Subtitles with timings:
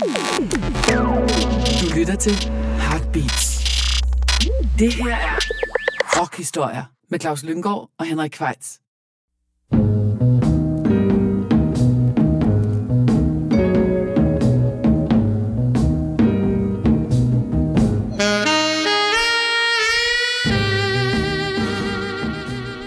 [0.00, 2.32] Du lytter til
[2.78, 3.64] Heartbeats.
[4.78, 5.38] Det her er
[6.20, 8.80] Rockhistorier med Claus Lynggaard og Henrik Kvejts.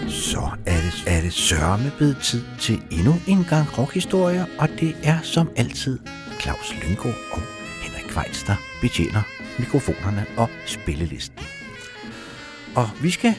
[0.08, 4.96] Så er det, er det sørme blevet tid til endnu en gang rockhistorie, og det
[5.04, 5.98] er som altid
[6.44, 7.40] Claus Lynggaard og
[7.82, 9.22] Henrik Kvejts, der betjener
[9.58, 11.38] mikrofonerne og spillelisten.
[12.76, 13.34] Og vi skal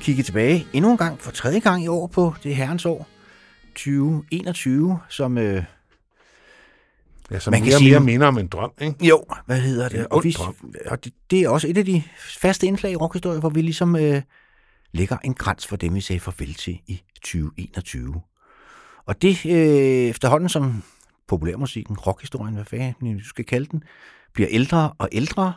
[0.00, 3.08] kigge tilbage endnu en gang for tredje gang i år på det herrens år
[3.74, 5.38] 2021, som...
[5.38, 5.62] Øh,
[7.30, 9.06] Ja, som Man mere kan og sige- mere minder om en drøm, ikke?
[9.06, 10.06] jo, hvad hedder En det?
[10.10, 10.54] ond vi, drøm.
[10.86, 13.96] og det, det er også et af de faste indslag i rockhistorie, hvor vi ligesom
[13.96, 14.22] øh,
[14.92, 18.20] lægger en græns for dem, vi sagde farvel til i 2021.
[19.06, 19.52] Og det øh,
[20.10, 20.82] efterhånden som
[21.28, 23.82] populærmusikken, rockhistorien, hvad fanden vi skal kalde den,
[24.34, 25.54] bliver ældre og ældre,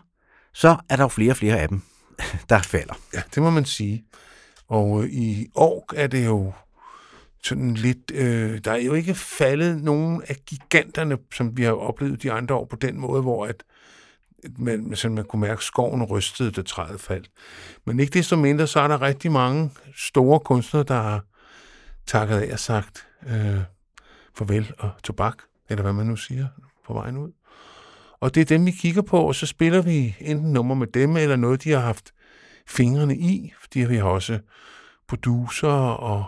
[0.53, 1.81] så er der jo flere og flere af dem,
[2.49, 2.93] der falder.
[3.13, 4.03] Ja, det må man sige.
[4.67, 6.53] Og øh, i år er det jo
[7.43, 8.11] sådan lidt...
[8.13, 12.55] Øh, der er jo ikke faldet nogen af giganterne, som vi har oplevet de andre
[12.55, 13.63] år på den måde, hvor at
[14.57, 17.31] man, sådan man kunne mærke, at skoven rystede, da træet faldt.
[17.85, 21.23] Men ikke desto mindre, så er der rigtig mange store kunstnere, der har
[22.07, 23.59] takket af og sagt øh,
[24.37, 25.37] farvel og tobak,
[25.69, 26.47] eller hvad man nu siger,
[26.87, 27.31] på vejen ud.
[28.19, 31.17] Og det er dem, vi kigger på, og så spiller vi enten nummer med dem,
[31.17, 32.13] eller noget, de har haft
[32.67, 34.39] fingrene i, fordi vi har også
[35.07, 36.25] producer og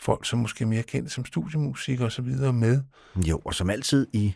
[0.00, 2.82] folk, som måske er mere kendt som studiemusikere og så videre med.
[3.16, 4.34] Jo, og som altid i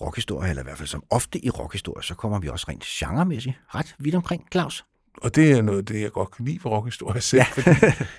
[0.00, 3.56] rockhistorie, eller i hvert fald som ofte i rockhistorie, så kommer vi også rent genremæssigt
[3.74, 4.84] ret vidt omkring, Claus.
[5.16, 7.44] Og det er noget af det, jeg godt kan lide ved rockhistorie selv, ja.
[7.62, 7.70] fordi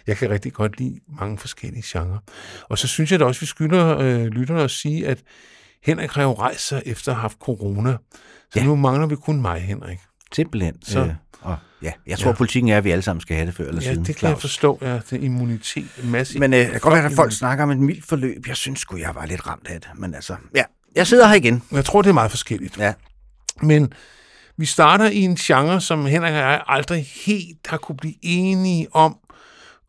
[0.07, 2.17] jeg kan rigtig godt lide mange forskellige genrer.
[2.69, 5.19] Og så synes jeg da også, vi skylder øh, lytterne at sige, at
[5.83, 7.91] Henrik har jo rejst sig efter at have haft corona.
[7.91, 7.97] Så
[8.55, 8.59] Ja.
[8.61, 8.65] ja.
[8.65, 9.99] nu mangler vi kun mig, Henrik.
[10.35, 10.75] Simpelthen.
[10.83, 11.09] Så- Øh,
[11.41, 12.31] og ja, jeg tror, ja.
[12.31, 12.35] Ja.
[12.37, 14.05] politikken er, at vi alle sammen skal have det før eller Ja, siden.
[14.05, 14.41] det kan jeg Claus.
[14.41, 14.79] forstå.
[14.81, 15.87] Ja, det er immunitet.
[16.03, 16.39] Massiv.
[16.39, 18.47] Men øh, jeg kan godt være, at folk snakker om et mildt forløb.
[18.47, 19.89] Jeg synes sgu, jeg var lidt ramt af det.
[19.95, 20.63] Men altså, ja,
[20.95, 21.63] jeg sidder her igen.
[21.71, 22.77] Jeg tror, det er meget forskelligt.
[22.77, 22.93] Ja,
[23.61, 23.93] Men
[24.61, 28.87] vi starter i en genre, som Henrik og jeg aldrig helt har kunne blive enige
[28.95, 29.17] om,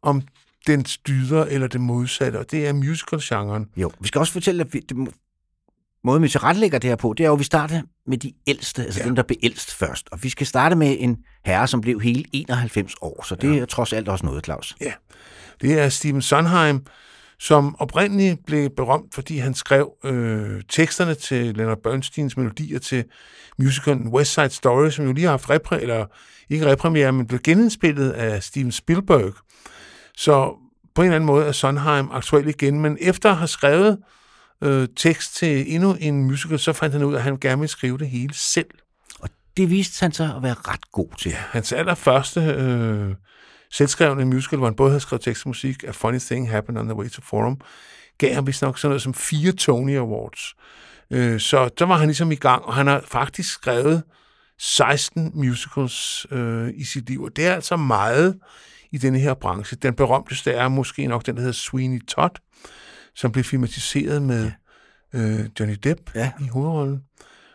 [0.02, 0.22] om
[0.66, 3.66] den styder eller det modsatte, og det er musical-genren.
[3.76, 3.92] jo.
[4.00, 5.12] Vi skal også fortælle, at vi, det, må-
[6.04, 8.82] måden, vi tilrettelægger det her på, det er jo, at vi starter med de ældste,
[8.84, 9.04] altså ja.
[9.04, 9.08] Ja.
[9.08, 10.08] dem, der blev ældst først.
[10.12, 13.24] Og vi skal starte med en herre, som blev hele 91 år.
[13.28, 14.76] Så det er trods alt også noget, Claus.
[14.80, 14.92] Ja,
[15.60, 16.86] det er Stephen Sondheim,
[17.42, 23.04] som oprindeligt blev berømt, fordi han skrev øh, teksterne til Leonard Bernsteins melodier til
[23.58, 26.06] musicalen West Side Story, som jo lige har haft repre, eller
[26.50, 29.32] ikke repremiere, men blev genindspillet af Steven Spielberg.
[30.16, 30.54] Så
[30.94, 33.98] på en eller anden måde er Sondheim aktuel igen, men efter at have skrevet
[34.62, 37.70] øh, tekst til endnu en musical, så fandt han ud af, at han gerne ville
[37.70, 38.70] skrive det hele selv.
[39.20, 41.32] Og det viste han sig at være ret god til.
[41.32, 43.14] Hans allerførste øh,
[43.72, 46.86] selvskrevne musical, hvor han både havde skrevet tekst og musik, A Funny Thing Happened on
[46.86, 47.60] the Way to Forum,
[48.18, 50.54] gav ham vist nok sådan noget som fire Tony Awards.
[51.10, 54.02] Øh, så der var han ligesom i gang, og han har faktisk skrevet
[54.58, 58.38] 16 musicals øh, i sit liv, og det er altså meget
[58.92, 59.76] i denne her branche.
[59.82, 62.34] Den berømteste er måske nok den, der hedder Sweeney Todd,
[63.14, 64.50] som blev filmatiseret med
[65.14, 66.32] øh, Johnny Depp Ja.
[66.40, 67.02] i hovedrollen.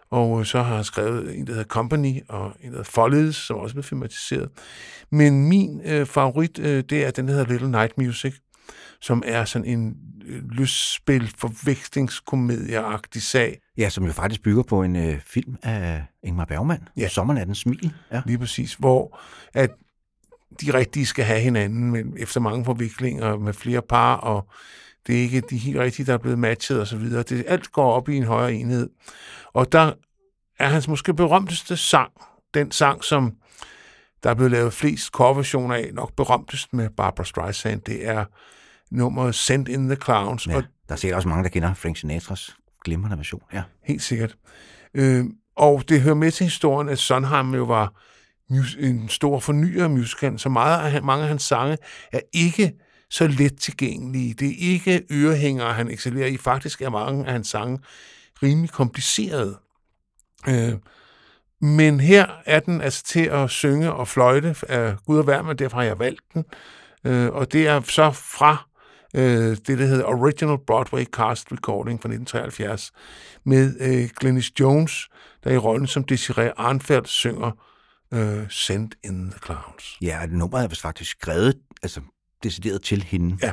[0.09, 3.35] Og øh, så har han skrevet en, der hedder Company, og en, der hedder Follies,
[3.35, 4.49] som også blev filmatiseret.
[5.11, 8.35] Men min øh, favorit, øh, det er den, der hedder Little Night Music,
[9.01, 13.59] som er sådan en øh, lystspil, forvekslingskomedieagtig sag.
[13.77, 16.87] Ja, som jo faktisk bygger på en øh, film af Ingmar Bergman.
[16.97, 17.07] Ja.
[17.07, 17.93] Sommernattens smil.
[18.11, 18.21] Ja.
[18.25, 19.19] Lige præcis, hvor
[19.53, 19.69] at
[20.61, 24.49] de rigtige skal have hinanden, men efter mange forviklinger med flere par, og
[25.07, 27.23] det er ikke de helt rigtige, der er blevet matchet og så videre.
[27.23, 28.89] Det, alt går op i en højere enhed.
[29.53, 29.93] Og der
[30.59, 32.11] er hans måske berømteste sang,
[32.53, 33.33] den sang, som
[34.23, 38.25] der er blevet lavet flest coverversioner af, nok berømtest med Barbara Streisand, det er
[38.91, 40.55] nummeret Send in the Clowns, ja.
[40.55, 43.41] og Der er sikkert også mange, der kender Frank Sinatras glimrende version.
[43.53, 43.63] Ja.
[43.83, 44.35] Helt sikkert.
[44.93, 47.93] Øh, og det hører med til historien, at Sondheim jo var
[48.79, 51.77] en stor fornyer af musicalen, så meget af, mange af hans sange
[52.11, 52.73] er ikke
[53.09, 54.33] så let tilgængelige.
[54.33, 56.37] Det er ikke ørehængere, han excellerer i.
[56.37, 57.79] Faktisk er mange af hans sange
[58.43, 59.57] rimelig komplicerede.
[60.47, 60.73] Øh,
[61.61, 65.77] men her er den altså til at synge og fløjte af Gud og værd, derfor
[65.77, 66.45] har jeg valgt den.
[67.03, 68.67] Øh, og det er så fra
[69.15, 72.91] øh, det, der hedder Original Broadway Cast Recording fra 1973,
[73.43, 75.09] med øh, Glennis Jones,
[75.43, 77.51] der i rollen som Desiree Arnfeldt synger
[78.13, 79.97] øh, Send in the Clowns.
[80.01, 82.01] Ja, nummeret er faktisk skrevet, altså
[82.43, 83.37] decideret til hende.
[83.43, 83.51] Ja.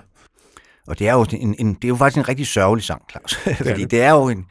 [0.87, 3.35] Og det er jo, en, en, det er jo faktisk en rigtig sørgelig sang, Claus.
[3.57, 3.91] Fordi det.
[3.91, 4.03] det.
[4.03, 4.45] er jo en...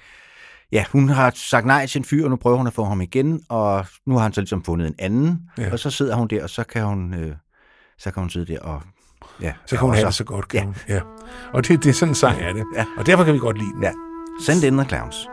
[0.71, 3.01] ja, hun har sagt nej til en fyr, og nu prøver hun at få ham
[3.01, 5.71] igen, og nu har han så ligesom fundet en anden, Ja.
[5.71, 7.35] og så sidder hun der, og så kan hun, øh,
[7.97, 8.81] så kan hun sidde der og...
[9.41, 10.65] Ja, Så kan hun have det så godt, kan Ja.
[10.65, 10.75] hun.
[10.89, 10.99] Ja.
[11.53, 12.63] Og det, det er sådan en sang er det.
[12.75, 12.85] Ja.
[12.97, 13.83] Og derfor kan vi godt lide den.
[13.83, 13.91] Ja.
[14.45, 15.32] Send in the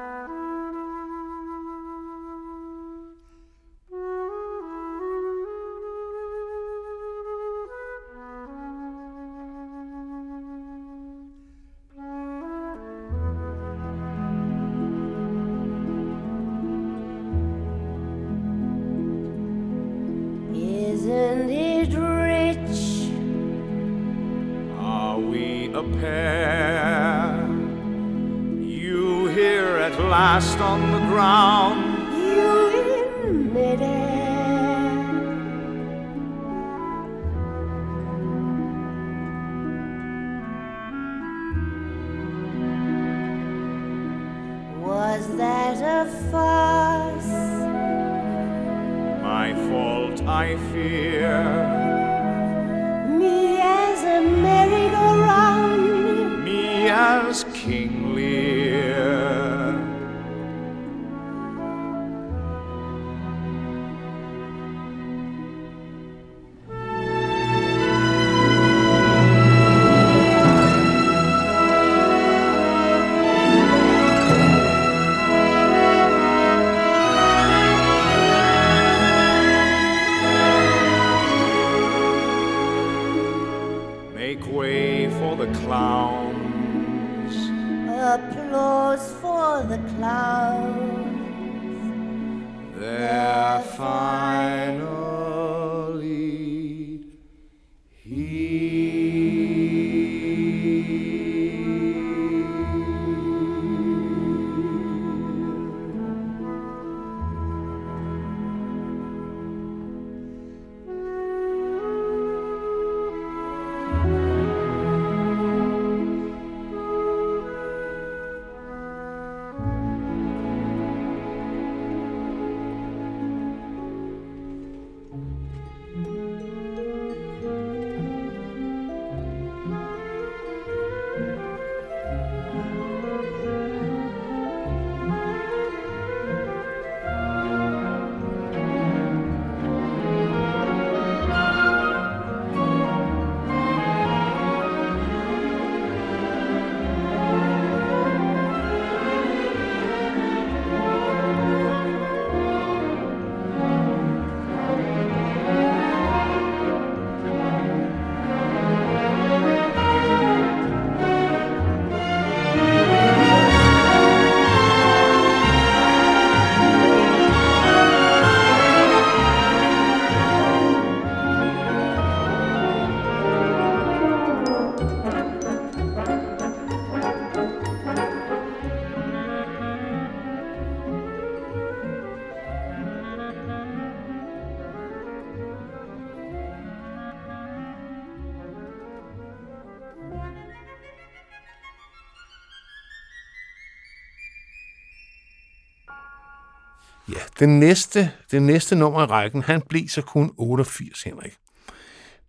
[197.41, 201.33] den næste, den næste nummer i rækken, han blev så kun 88, Henrik.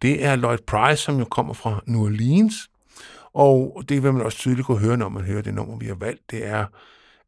[0.02, 2.54] Det er Lloyd Price, som jo kommer fra New Orleans,
[3.34, 5.96] og det vil man også tydeligt kunne høre, når man hører det nummer, vi har
[5.96, 6.32] valgt.
[6.32, 6.66] Det er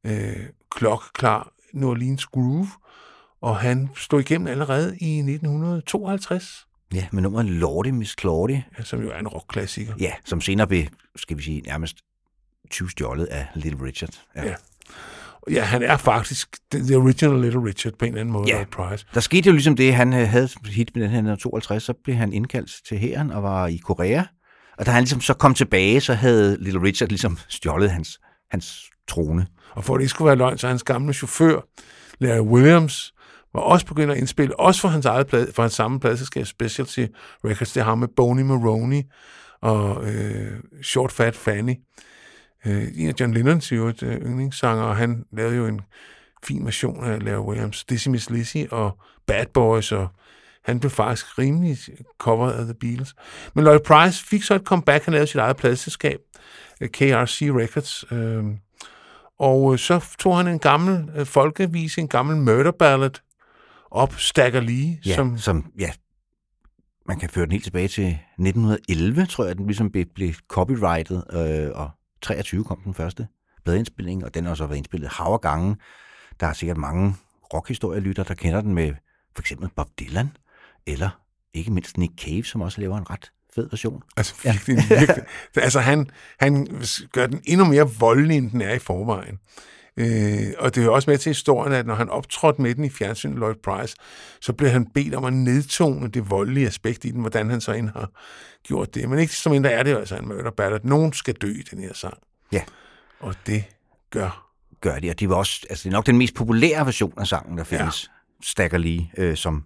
[0.03, 2.67] øh, klokkeklar New Orleans Groove,
[3.41, 8.51] og han stod igennem allerede i 1952, Ja, med nummeret Lordy Miss Claudy.
[8.77, 9.93] ja, som jo er en rockklassiker.
[9.99, 10.85] Ja, som senere blev,
[11.15, 11.97] skal vi sige, nærmest
[12.69, 14.21] 20 stjålet af Little Richard.
[14.35, 14.45] Ja.
[14.45, 14.55] Ja,
[15.51, 18.53] han er faktisk the original Little Richard på en eller anden måde, Ja.
[18.53, 19.05] Lloyd Price.
[19.13, 22.15] Der skete jo ligesom det, han øh, havde hit med den her 1952, så blev
[22.15, 24.23] han indkaldt til hæren og var i Korea.
[24.77, 28.19] Og da han ligesom så kom tilbage, så havde Little Richard ligesom stjålet hans,
[28.51, 29.47] hans trone.
[29.71, 31.59] Og for at det ikke skulle være løgn, så hans gamle chauffør,
[32.19, 33.13] Larry Williams,
[33.53, 37.05] var også begyndt at indspille, også for hans eget plade, for hans samme pladselskab Specialty
[37.45, 39.01] Records, det har med Boney Maroney
[39.61, 40.51] og øh,
[40.83, 41.73] Short Fat Fanny.
[42.65, 45.81] Øh, en af John Lennons jo et øh, yndlingssanger, og han lavede jo en
[46.43, 50.07] fin version af Larry Williams, Dizzy Miss Lizzy og Bad Boys, og
[50.63, 51.77] han blev faktisk rimelig
[52.17, 53.15] coveret af The Beatles.
[53.53, 56.19] Men Lloyd Price fik så et comeback, han lavede sit eget pladselskab,
[56.81, 58.43] øh, KRC Records, øh,
[59.39, 63.11] og øh, så tog han en gammel øh, folkevise, en gammel murder ballad
[63.91, 65.91] op, Stagger Lee, Ja, som, som, som, ja,
[67.07, 71.23] man kan føre den helt tilbage til 1911, tror jeg, den ligesom blev, blev copyrightet,
[71.33, 71.89] øh, og
[72.23, 73.27] 23 kom den første
[73.63, 75.75] bladindspilning, og den har så været indspillet hav gange.
[76.39, 77.15] Der er sikkert mange
[77.53, 78.93] rockhistorielytter, der kender den med
[79.35, 80.37] for eksempel Bob Dylan,
[80.85, 81.09] eller
[81.53, 84.03] ikke mindst Nick Cave, som også laver en ret fed version.
[84.17, 84.99] Altså, virkelig, ja.
[84.99, 85.23] virkelig.
[85.55, 89.39] altså han, han gør den endnu mere voldelig, end den er i forvejen.
[89.97, 92.85] Øh, og det er jo også med til historien, at når han optrådte med den
[92.85, 93.95] i fjernsynet Lloyd Price,
[94.41, 97.71] så blev han bedt om at nedtone det voldelige aspekt i den, hvordan han så
[97.71, 98.09] end har
[98.63, 99.09] gjort det.
[99.09, 100.79] Men ikke som mindre er det jo altså en murder ballad.
[100.83, 102.17] Nogen skal dø i den her sang.
[102.51, 102.63] Ja.
[103.19, 103.63] Og det
[104.09, 104.49] gør.
[104.81, 107.27] Gør de, og det var også, altså det er nok den mest populære version af
[107.27, 108.03] sangen, der findes.
[108.03, 108.09] Ja.
[108.45, 109.63] Stagger Lee, øh, som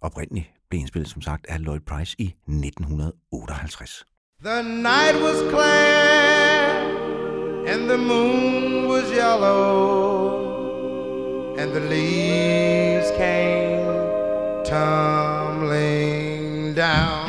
[0.00, 4.04] oprindeligt blev indspillet, som sagt, af Lloyd Price i 1958.
[4.44, 6.95] The night was clear
[7.76, 10.46] and the moon was yellow
[11.58, 13.84] and the leaves came
[14.64, 15.92] tumbling
[16.72, 17.25] down.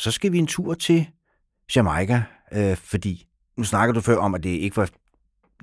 [0.00, 1.06] Så skal vi en tur til
[1.76, 3.26] Jamaica, øh, fordi
[3.56, 4.88] nu snakker du før om, at det ikke var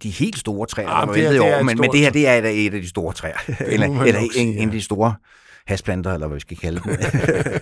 [0.03, 1.93] de helt store træer, Ah, der var det det er over, et men, men stort
[1.93, 3.37] det her, det er da et af de store træer.
[3.59, 5.15] eller eller en, sige, en af de store
[5.67, 6.97] hasplanter, eller hvad vi skal kalde dem.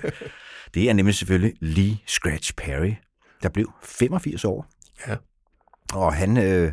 [0.73, 2.93] det er nemlig selvfølgelig Lee Scratch Perry,
[3.43, 4.65] der blev 85 år.
[5.07, 5.15] Ja.
[5.93, 6.71] Og han, øh,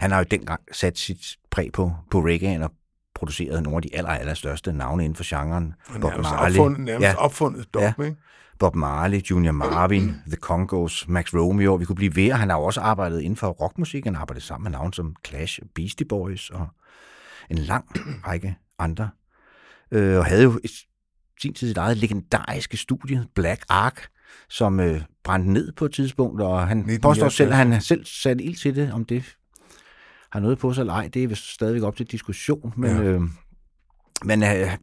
[0.00, 2.70] han har jo dengang sat sit præg på, på reggae og
[3.14, 5.74] produceret nogle af de aller, aller største navne inden for genren.
[5.86, 7.92] Han er opfundet, nærmest ja, opfundet dog, Ja.
[7.98, 8.04] ja.
[8.04, 8.16] ikke?
[8.58, 11.74] Bob Marley, Junior Marvin, The Congos, Max Romeo.
[11.74, 14.04] Vi kunne blive ved, og han har også arbejdet inden for rockmusik.
[14.04, 16.68] Han har arbejdet sammen med navne som Clash, Beastie Boys og
[17.50, 17.84] en lang
[18.26, 19.08] række andre.
[19.90, 20.68] Øh, og havde jo i
[21.40, 24.08] sin tid sit eget legendariske studie, Black Ark,
[24.48, 27.02] som øh, brændte ned på et tidspunkt, og han 1969.
[27.02, 29.36] påstår selv, at han selv satte ild til det, om det
[30.30, 31.08] har noget på sig eller ej.
[31.08, 33.02] Det er vist stadigvæk op til diskussion, men, ja.
[33.02, 33.20] øh,
[34.24, 34.76] men øh,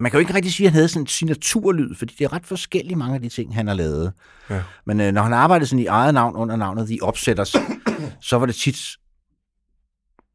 [0.00, 2.32] man kan jo ikke rigtig sige, at han havde sådan en signaturlyd, fordi det er
[2.32, 4.12] ret forskellige mange af de ting, han har lavet.
[4.50, 4.62] Ja.
[4.86, 7.56] Men øh, når han arbejdede sådan i eget navn under navnet The Upsetters,
[8.28, 8.96] så var det tit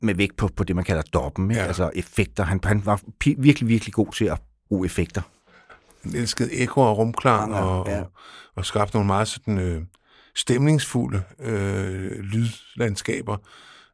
[0.02, 1.62] med vægt på, på det, man kalder doppen, ikke?
[1.62, 1.68] Ja.
[1.68, 2.44] altså effekter.
[2.44, 3.02] Han, han var
[3.38, 5.22] virkelig, virkelig god til at bruge effekter.
[6.04, 8.02] Han elskede ekko og rumklang, Ja, og, ja.
[8.02, 8.12] og,
[8.56, 9.82] og skabte nogle meget sådan, øh,
[10.36, 13.38] stemningsfulde øh, lydlandskaber,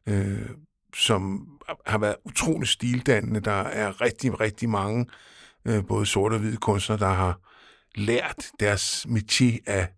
[0.06, 0.48] øh,
[0.96, 1.48] som
[1.86, 3.40] har været utrolig stildannende.
[3.40, 5.06] Der er rigtig, rigtig mange, øh,
[5.66, 7.40] Øh, både sorte og hvide kunstnere, der har
[7.94, 9.88] lært deres métier af,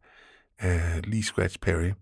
[0.58, 1.92] af Lee Scratch Perry.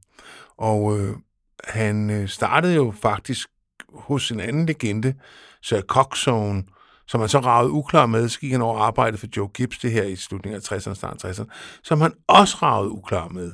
[0.58, 1.16] Og øh,
[1.64, 3.49] han øh, startede jo faktisk
[3.94, 5.14] hos en anden legende,
[5.62, 6.64] Sir Coxone,
[7.06, 9.92] som han så ragede uklar med, så gik han over arbejdet for Joe Gibbs, det
[9.92, 13.52] her i slutningen af 60'erne, start 60'erne, som han også ragede uklar med.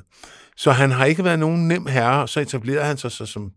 [0.57, 3.51] Så han har ikke været nogen nem herre, og så etablerede han sig så som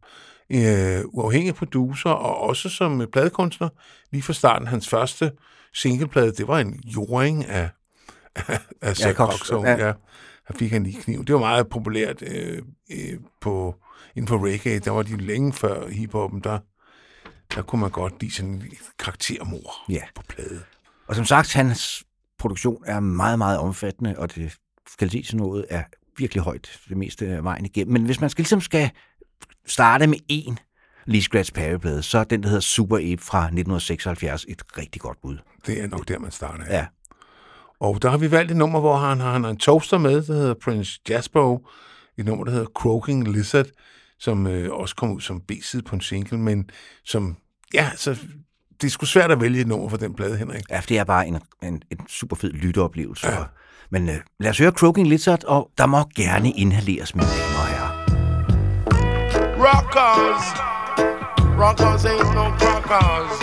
[0.50, 3.68] øh, uafhængig producer og også som øh, pladekunstner.
[4.12, 5.32] Lige fra starten, hans første
[5.76, 7.68] singleplade, det var en jording af,
[8.34, 9.64] af, af Zac Cox, Coxon.
[9.66, 9.86] ja.
[9.86, 9.92] Ja.
[10.46, 11.24] Han fik han lige kniv.
[11.24, 13.74] Det var meget populært øh, øh, på,
[14.16, 14.78] inden for reggae.
[14.78, 16.58] Der var de længe før hiphoppen, der,
[17.54, 18.62] der kunne man godt lide sådan en
[18.98, 20.02] karaktermor Ja.
[20.14, 20.60] på plade.
[21.06, 22.04] Og som sagt, hans
[22.38, 24.54] produktion er meget, meget omfattende, og det
[24.98, 25.82] kvalitetsniveauet er
[26.18, 27.92] virkelig højt det meste af vejen igennem.
[27.92, 28.90] Men hvis man skal, ligesom skal
[29.66, 30.58] starte med en
[31.06, 35.20] Lee Scratch Perry-plade, så er den, der hedder Super Ape fra 1976 et rigtig godt
[35.22, 35.38] bud.
[35.66, 36.64] Det er nok der, man starter.
[36.70, 36.86] Ja.
[37.80, 40.22] Og der har vi valgt et nummer, hvor han har, han har en toaster med,
[40.22, 41.58] der hedder Prince Jasper.
[42.18, 43.66] Et nummer, der hedder Croaking Lizard,
[44.18, 46.70] som øh, også kom ud som B-side på en single, men
[47.04, 47.36] som,
[47.74, 48.16] ja, så
[48.80, 50.62] det er sgu svært at vælge et nummer for den plade, Henrik.
[50.70, 53.28] Ja, for det er bare en, en, en super fed lytteoplevelse.
[53.28, 53.44] Ja.
[53.90, 57.66] Men øh, lad os høre Croaking Lizard, og der må gerne inhaleres, mine damer og
[57.66, 58.06] herrer.
[59.58, 60.75] Rockers.
[61.56, 63.38] Rockers ain't no crackers.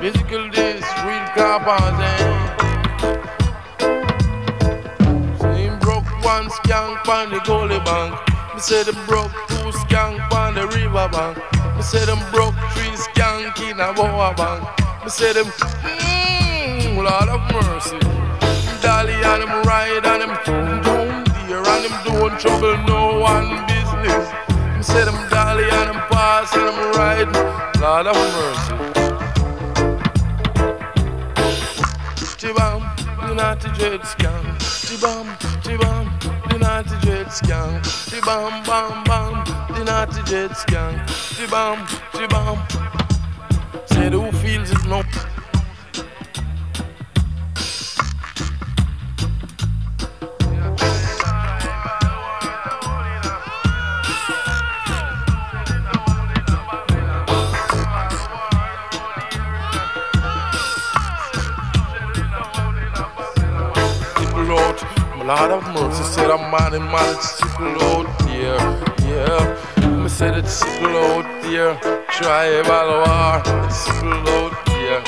[0.00, 2.16] Physical this, real coppers, eh?
[5.38, 8.18] Say him broke one skank on the goalie bank.
[8.54, 11.36] Me say them broke two skank on the river bank.
[11.76, 14.64] Me say them broke three skank in a boa bank.
[15.04, 17.98] Me say them, mmm, Lord of mercy.
[18.80, 24.53] Dolly and them ride and them down there and them don't trouble no one business.
[24.84, 27.30] Say them dolly and them pass and them ride,
[27.80, 28.74] Lord of mercy.
[32.38, 32.80] Chibam,
[33.26, 34.44] the naughty dread scam.
[34.84, 35.26] Chibam,
[35.64, 36.04] chibam,
[36.50, 37.80] the naughty dread scam.
[38.10, 40.94] Chibam, bam, bam, the naughty dread scam.
[41.34, 41.78] Chibam,
[42.12, 42.56] chibam.
[43.88, 45.02] Said who feels it no?
[65.26, 66.74] Lord of mercy, said I'm man,
[67.14, 68.60] it's sickle out, yeah,
[69.08, 69.96] yeah.
[70.02, 71.80] Me said it's sickle out, yeah.
[72.10, 75.00] Tribal war, it's sickle out, yeah.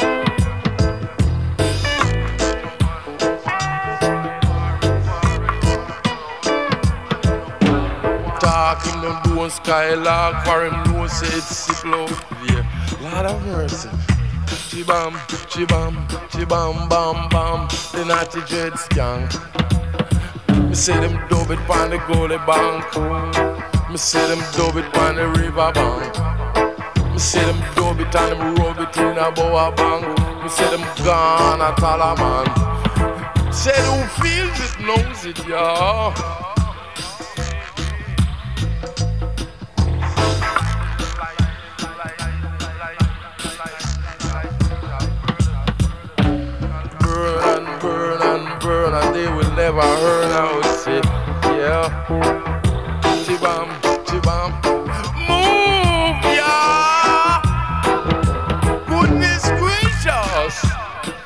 [8.41, 12.11] Talking them doing skylark for him know say it's sickle out,
[12.49, 12.65] yeah.
[13.03, 13.91] Lord of mercy.
[14.71, 15.13] Chibam,
[15.51, 19.76] chibam, chibam, bam, bam, the naughty dread skank.
[20.77, 22.85] Me say them dub it pon the goalie bank.
[23.91, 27.15] Me say them dub it pon the river bank.
[27.15, 30.07] Me say them dub it and them rub it in a boa bank.
[30.43, 33.51] Me say them gone at all a man.
[33.55, 36.46] Say who feels it knows it, yeah.
[48.67, 51.05] Burn and they will never earn out it.
[51.61, 51.87] Yeah.
[53.25, 53.69] Chibam,
[54.09, 54.51] chibam.
[55.29, 57.41] Move, yeah.
[58.91, 60.57] Goodness gracious.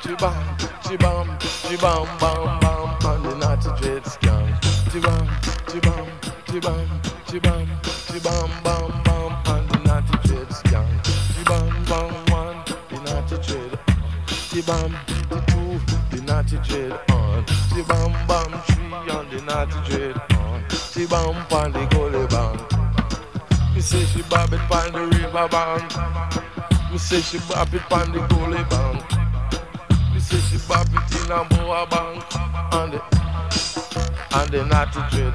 [0.03, 0.37] Chibam,
[0.85, 1.27] chibam,
[1.65, 4.45] chibam, bam, bam, and the naughty dread scam.
[4.91, 5.25] Chibam,
[5.71, 6.07] chibam,
[6.45, 6.87] chibam,
[7.25, 7.67] chibam,
[8.09, 9.79] chibam, bam, bam, and the
[11.89, 12.57] bam, one,
[12.89, 12.97] the
[13.37, 13.71] dread
[14.67, 14.91] bam,
[15.29, 17.10] the two, the naughty dread
[17.41, 17.77] on.
[17.77, 20.63] The bam bam three on the naughty dread on.
[20.93, 23.75] The bam on the goalie bank.
[23.75, 26.91] Me say she bob it on the river bank.
[26.91, 30.13] Me say she bob it on the goalie bank.
[30.13, 32.23] Me say she bob it in a boa bank.
[32.73, 33.01] And the
[34.33, 35.33] and the naughty dread.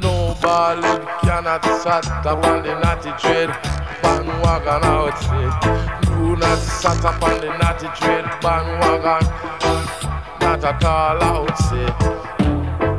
[0.00, 3.50] No ballad cannot sat up on the naughty dread
[4.02, 6.02] bandwagon outside.
[6.02, 10.01] Do not sat up on the naughty dread bandwagon.
[10.42, 11.94] Not at all outside.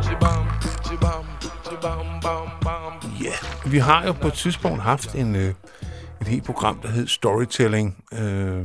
[0.03, 0.45] Chibam,
[0.85, 1.25] chibam,
[1.65, 3.11] chibam, bam, bam.
[3.21, 5.53] Ja, vi har jo på et tidspunkt haft en, øh,
[6.21, 8.63] et helt program, der hed Storytelling, øh,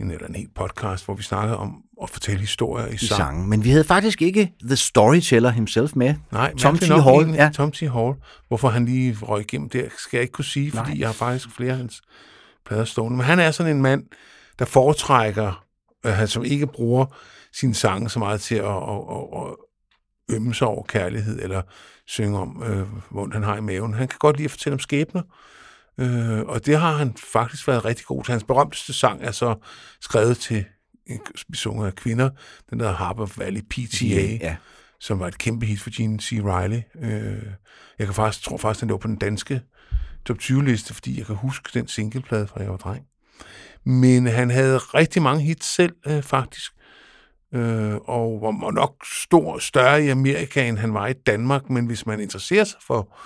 [0.00, 3.16] en, eller en helt podcast, hvor vi snakkede om at fortælle historier i, i sang.
[3.16, 3.48] sangen.
[3.50, 6.14] Men vi havde faktisk ikke The Storyteller himself med.
[6.32, 6.88] Nej, Tom T.
[6.88, 6.98] Hall.
[7.08, 7.50] egentlig Ja.
[7.54, 7.80] Tom T.
[7.80, 8.14] Hall.
[8.48, 11.00] Hvorfor han lige røg igennem der, skal jeg ikke kunne sige, fordi Nej.
[11.00, 12.02] jeg har faktisk flere af hans
[12.66, 13.16] plader stående.
[13.16, 14.02] Men han er sådan en mand,
[14.58, 15.64] der foretrækker,
[16.06, 17.06] øh, han som ikke bruger
[17.54, 19.54] sine sange så meget til at, at, at, at
[20.36, 21.62] ømme sig over kærlighed, eller
[22.06, 23.94] synge om, øh, hvor han har i maven.
[23.94, 25.22] Han kan godt lide at fortælle om skæbner,
[26.00, 28.32] øh, og det har han faktisk været rigtig god til.
[28.32, 29.54] Hans berømteste sang er så
[30.00, 30.64] skrevet til,
[31.48, 32.30] vi sunger af kvinder,
[32.70, 34.56] den der Harper Valley PTA, Ja.
[35.00, 36.32] som var et kæmpe hit for Gene C.
[36.32, 36.82] Riley.
[37.02, 37.42] Øh,
[37.98, 39.60] jeg kan faktisk, tror faktisk, den lå på den danske
[40.26, 43.04] top 20-liste, fordi jeg kan huske den singleplade fra jeg var dreng.
[43.84, 46.72] Men han havde rigtig mange hits selv, øh, faktisk.
[47.54, 51.70] Øh, og var nok stor, større i Amerika, end han var i Danmark.
[51.70, 53.16] Men hvis man interesserer sig for...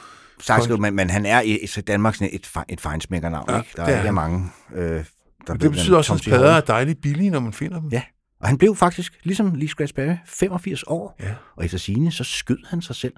[0.40, 3.72] Sagt, men, men han er i i Danmark sådan et, et fejnsmækkernavn, Ja, ja, ikke?
[3.76, 5.04] Der er er mange, øh,
[5.46, 7.88] der Det betyder også, at hans plader er dejligt billige, når man finder dem.
[7.88, 8.02] Ja.
[8.40, 11.16] Og han blev faktisk, ligesom Lee Scratch Perry, 85 år.
[11.20, 11.34] Ja.
[11.56, 13.14] Og efter sigende, så skød han sig selv.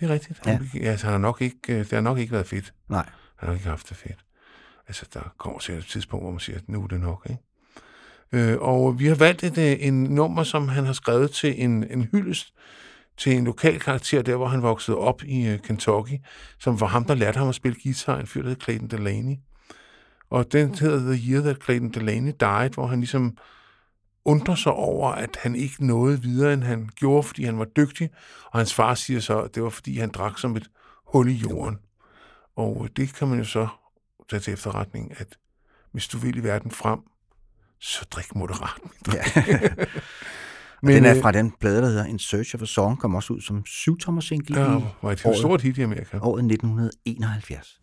[0.00, 0.46] Det er rigtigt.
[0.46, 0.80] Han, ja.
[0.80, 2.74] Altså, han har nok ikke, øh, det har nok ikke været fedt.
[2.88, 3.08] Nej.
[3.36, 4.24] Han har ikke haft det fedt.
[4.88, 7.42] Altså, der kommer sikkert et tidspunkt, hvor man siger, at nu er det nok, ikke?
[8.32, 11.84] Øh, og vi har valgt et, øh, en nummer, som han har skrevet til en,
[11.90, 12.52] en hyldest
[13.16, 16.18] til en lokal karakter, der hvor han voksede op i uh, Kentucky,
[16.60, 19.36] som var ham, der lærte ham at spille guitar, en fyr, der hed Clayton Delaney.
[20.30, 23.36] Og den hedder The Year That Clayton Delaney Died, hvor han ligesom
[24.24, 28.10] undrer sig over, at han ikke nåede videre, end han gjorde, fordi han var dygtig.
[28.50, 30.70] Og hans far siger så, at det var, fordi han drak som et
[31.06, 31.78] hul i jorden.
[32.56, 33.68] Og øh, det kan man jo så
[34.30, 35.38] tage til efterretning, at
[35.92, 37.00] hvis du vil i verden frem,
[37.80, 38.70] så drik moderat.
[38.82, 39.22] min dreng.
[39.46, 39.68] Ja.
[40.82, 43.14] Men, den er øh, fra den plade, der hedder In Search of a Song, kom
[43.14, 45.38] også ud som syvtommer single Ja, i var et året.
[45.38, 46.18] stort hit i Amerika.
[46.22, 47.80] året 1971.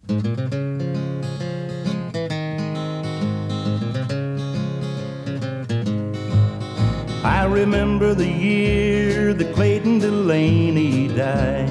[7.26, 11.70] I remember the year that Clayton Delaney died.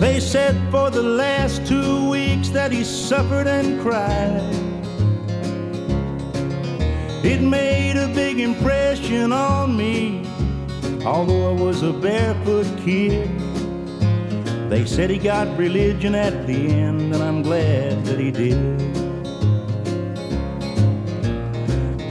[0.00, 4.71] They said for the last two weeks that he suffered and cried.
[7.24, 10.26] It made a big impression on me,
[11.04, 13.30] although I was a barefoot kid.
[14.68, 18.80] They said he got religion at the end, and I'm glad that he did.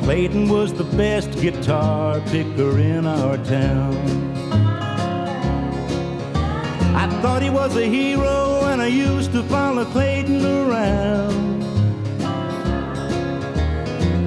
[0.03, 3.95] Clayton was the best guitar picker in our town.
[6.95, 11.60] I thought he was a hero, and I used to follow Clayton around.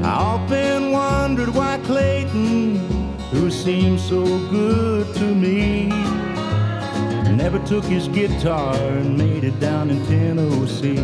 [0.05, 2.77] I often wondered why Clayton,
[3.31, 5.89] who seemed so good to me,
[7.35, 11.03] never took his guitar and made it down in Tennessee.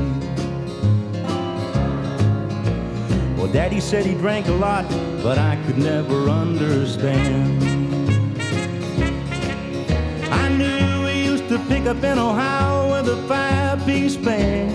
[3.36, 4.88] Well, Daddy said he drank a lot,
[5.22, 7.62] but I could never understand.
[10.30, 14.72] I knew he used to pick up in Ohio with a five-piece band.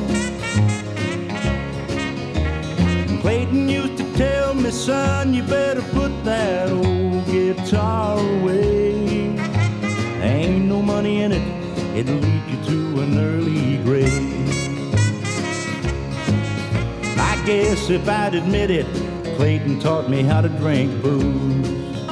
[3.09, 8.93] And Clayton used to tell me, son, you better put that old guitar away.
[10.21, 11.41] Ain't no money in it,
[11.95, 14.33] it'll lead you to an early grave.
[17.17, 18.87] I guess if I'd admit it,
[19.35, 22.05] Clayton taught me how to drink booze.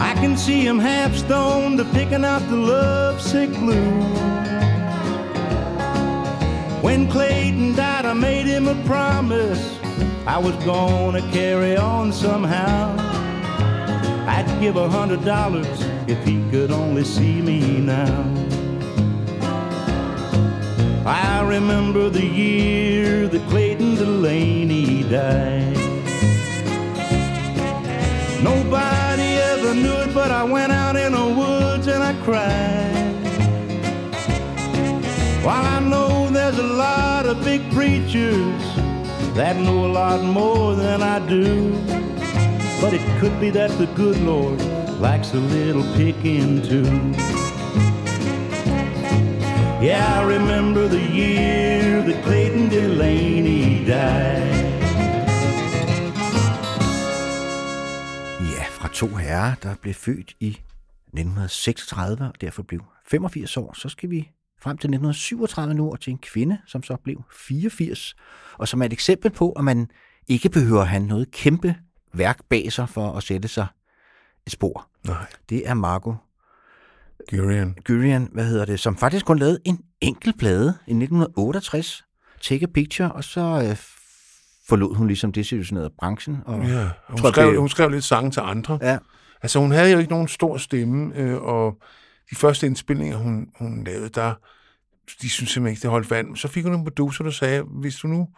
[0.00, 4.59] I can see him half stoned to picking out the lovesick blues.
[6.82, 9.78] When Clayton died, I made him a promise
[10.26, 12.96] I was gonna carry on somehow.
[14.26, 15.66] I'd give a hundred dollars
[16.06, 18.24] if he could only see me now.
[21.04, 25.76] I remember the year that Clayton Delaney died.
[28.42, 33.09] Nobody ever knew it, but I went out in the woods and I cried.
[35.42, 38.62] While I know there's a lot of big preachers
[39.34, 41.72] that know a lot more than I do,
[42.80, 44.60] but it could be that the good Lord
[45.00, 46.90] likes a little picking too.
[49.82, 54.60] Yeah, I remember the year that Clayton Delaney died.
[58.52, 63.72] Ja, fra to herrer, der blev født i 1936 og derfor blev 85 år.
[63.74, 64.30] Så skal vi
[64.62, 68.14] frem til 1937 nu, og til en kvinde, som så blev 84,
[68.58, 69.90] og som er et eksempel på, at man
[70.28, 71.74] ikke behøver at have noget kæmpe
[72.14, 73.66] værk bag sig for at sætte sig
[74.46, 74.86] et spor.
[75.06, 76.16] Nej, Det er Margot
[77.30, 77.76] Gurian.
[77.86, 82.04] Gurian, hvad hedder det, som faktisk kun lavede en enkelt plade i 1968,
[82.42, 83.76] Take a Picture, og så øh,
[84.68, 86.38] forlod hun ligesom desillusionerede branchen.
[86.46, 88.78] Og, Ja, og hun, Tror skrev, det- hun skrev lidt sange til andre.
[88.82, 88.98] ja,
[89.42, 91.78] Altså, hun havde jo ikke nogen stor stemme, øh, og
[92.30, 94.34] de første indspilninger, hun, hun lavede, der,
[95.22, 96.36] de synes simpelthen ikke, det holdt vand.
[96.36, 98.28] Så fik hun en producer, der sagde, hvis du nu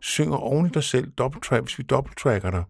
[0.00, 2.64] synger oven i dig selv, dobbelttrack, hvis vi dobbelttracker dig,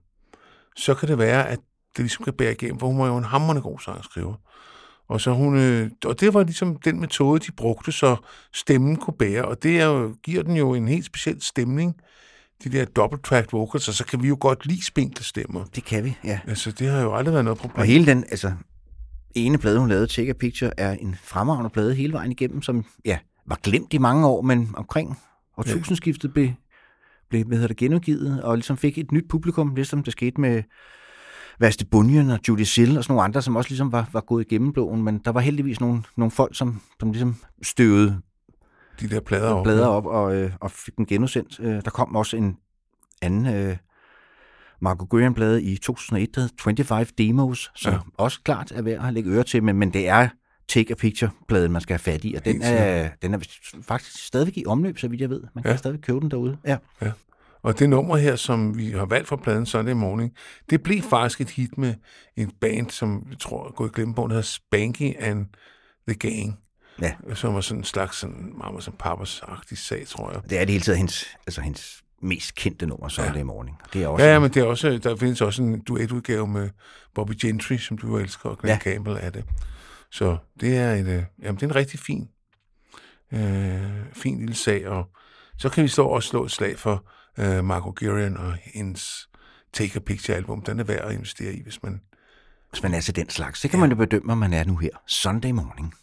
[0.77, 1.59] så kan det være, at
[1.97, 4.35] det ligesom kan bære igennem, for hun var jo en hammerende god sangskriver.
[5.09, 8.17] Og, så hun, øh, og det var ligesom den metode, de brugte, så
[8.55, 11.95] stemmen kunne bære, og det er jo, giver den jo en helt speciel stemning
[12.65, 15.65] de der double-track vocals, og så kan vi jo godt lide spinkle stemmer.
[15.65, 16.41] Det kan vi, ja.
[16.47, 17.81] Altså, det har jo aldrig været noget problem.
[17.81, 18.53] Og hele den, altså,
[19.35, 22.85] ene plade, hun lavede, Take a Picture, er en fremragende plade hele vejen igennem, som,
[23.05, 25.19] ja, var glemt i mange år, men omkring
[25.57, 26.51] årtusindskiftet blev,
[27.31, 30.63] blev hvad hedder det, genudgivet, og ligesom fik et nyt publikum, ligesom det skete med
[31.61, 34.45] Vaste Bunyan og Judy Sill og sådan nogle andre, som også ligesom var, var gået
[34.47, 38.21] igennem blåen, men der var heldigvis nogle, nogle folk, som, som ligesom støvede
[39.01, 39.65] de der plader op.
[39.65, 41.61] blader op og, øh, og fik den genudsendt.
[41.61, 42.57] Øh, der kom også en
[43.23, 43.77] anden øh,
[44.81, 47.97] Marco Gurian-plade i 2001, der hed 25 Demos, som Ja.
[47.97, 48.03] ja.
[48.25, 50.29] også klart er værd at lægge øre til, men, men det er
[50.69, 53.39] Take a Picture-pladen, man skal have fat i, og den er, den er
[53.83, 55.43] faktisk stadigvæk i omløb, så vidt jeg ved.
[55.55, 55.77] Man kan Ja.
[55.77, 56.57] stadigvæk købe den derude.
[56.67, 56.77] Ja.
[57.63, 60.33] Og det nummer her, som vi har valgt fra pladen Sunday Morning,
[60.71, 61.95] det blev faktisk et hit med
[62.37, 65.47] en band, som jeg tror gået i glemmebogen, der hedder Spanky and
[66.09, 66.59] the Gang.
[67.03, 67.15] Ja.
[67.35, 70.41] Som var sådan en slags sådan, meget som pappers-agtig sag, tror jeg.
[70.51, 73.45] Det er det hele taget hendes, altså hendes mest kendte nummer, Sunday ja.
[73.45, 73.77] Morning.
[73.93, 76.47] Det er også Ja, ja, en- men det er også, der findes også en duetudgave
[76.47, 76.71] med
[77.15, 78.93] Bobby Gentry, som du elsker, og Glenn ja.
[78.93, 79.45] Campbell er det.
[80.11, 82.29] Så det er, et, øh, jamen, det er en rigtig fin,
[83.33, 85.09] øh, fin lille sag, og
[85.59, 87.05] så kan vi stå og slå et slag for
[87.39, 89.29] øh, Marco Gurian og hendes
[89.73, 90.63] Take a Picture album.
[90.63, 92.01] Den er værd at investere i, hvis man...
[92.71, 93.61] hvis man er til den slags.
[93.61, 93.81] Det kan ja.
[93.81, 94.91] man jo bedømme, om man er nu her.
[95.07, 95.95] Sunday Morning.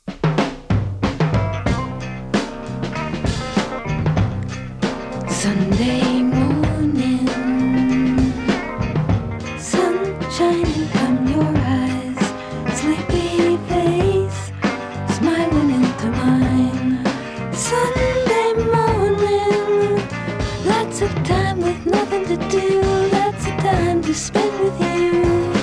[5.45, 7.27] Sunday morning,
[9.59, 12.17] sunshine from your eyes,
[12.79, 14.41] sleepy face
[15.15, 17.05] smiling into mine.
[17.53, 20.01] Sunday morning,
[20.65, 22.81] lots of time with nothing to do,
[23.13, 25.53] lots of time to spend with you.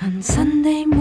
[0.00, 0.99] On Sunday morning.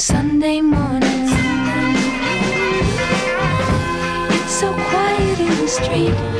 [0.00, 1.28] Sunday morning.
[4.30, 6.39] It's so quiet in the street.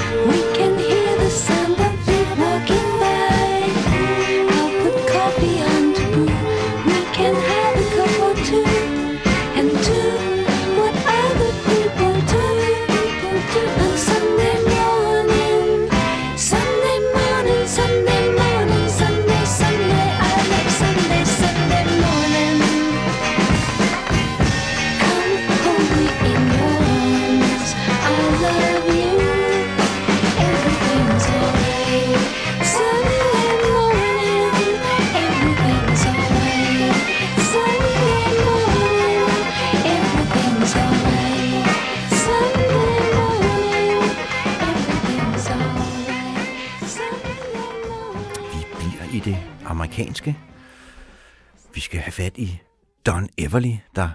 [53.51, 54.09] Beverly, der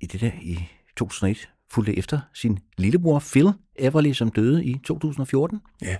[0.00, 5.60] i det der i 2001 fulgte efter sin lillebror Phil Everly, som døde i 2014.
[5.82, 5.96] Ja,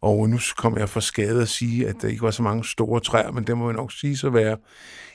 [0.00, 3.00] og nu kommer jeg for skade at sige, at der ikke var så mange store
[3.00, 4.56] træer, men det må jeg nok sige så være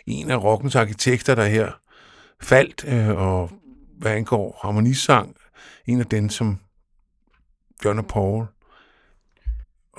[0.05, 1.71] en af rockens arkitekter, der her
[2.41, 3.51] faldt, øh, og
[3.97, 5.35] hvad angår harmonisang,
[5.85, 6.59] en af dem, som
[7.85, 8.45] John og Paul,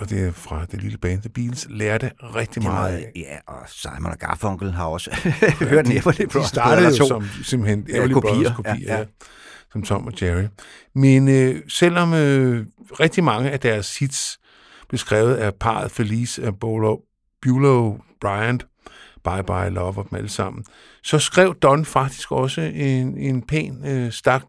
[0.00, 3.12] og det er fra det lille band The Beatles, lærte rigtig meget meget, af.
[3.16, 5.10] ja, og Simon og Garfunkel har også
[5.70, 8.74] hørt en Everly De Brothers startede plade jo som simpelthen Ja, Everly kopier, Brothers kopier,
[8.86, 9.04] ja, ja, ja.
[9.72, 10.44] som Tom og Jerry.
[10.94, 12.66] Men øh, selvom øh,
[13.00, 14.40] rigtig mange af deres hits
[14.88, 16.96] blev skrevet af parret Felice af Bolo,
[17.42, 18.66] Bulow Bryant,
[19.24, 20.64] Bye Bye Love og dem alle sammen,
[21.04, 24.44] så skrev Don faktisk også en, en pæn øh, stak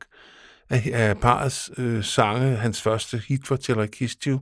[0.69, 2.55] af, af parrets øh, sange.
[2.55, 4.39] Hans første hit var Till I Kissed You.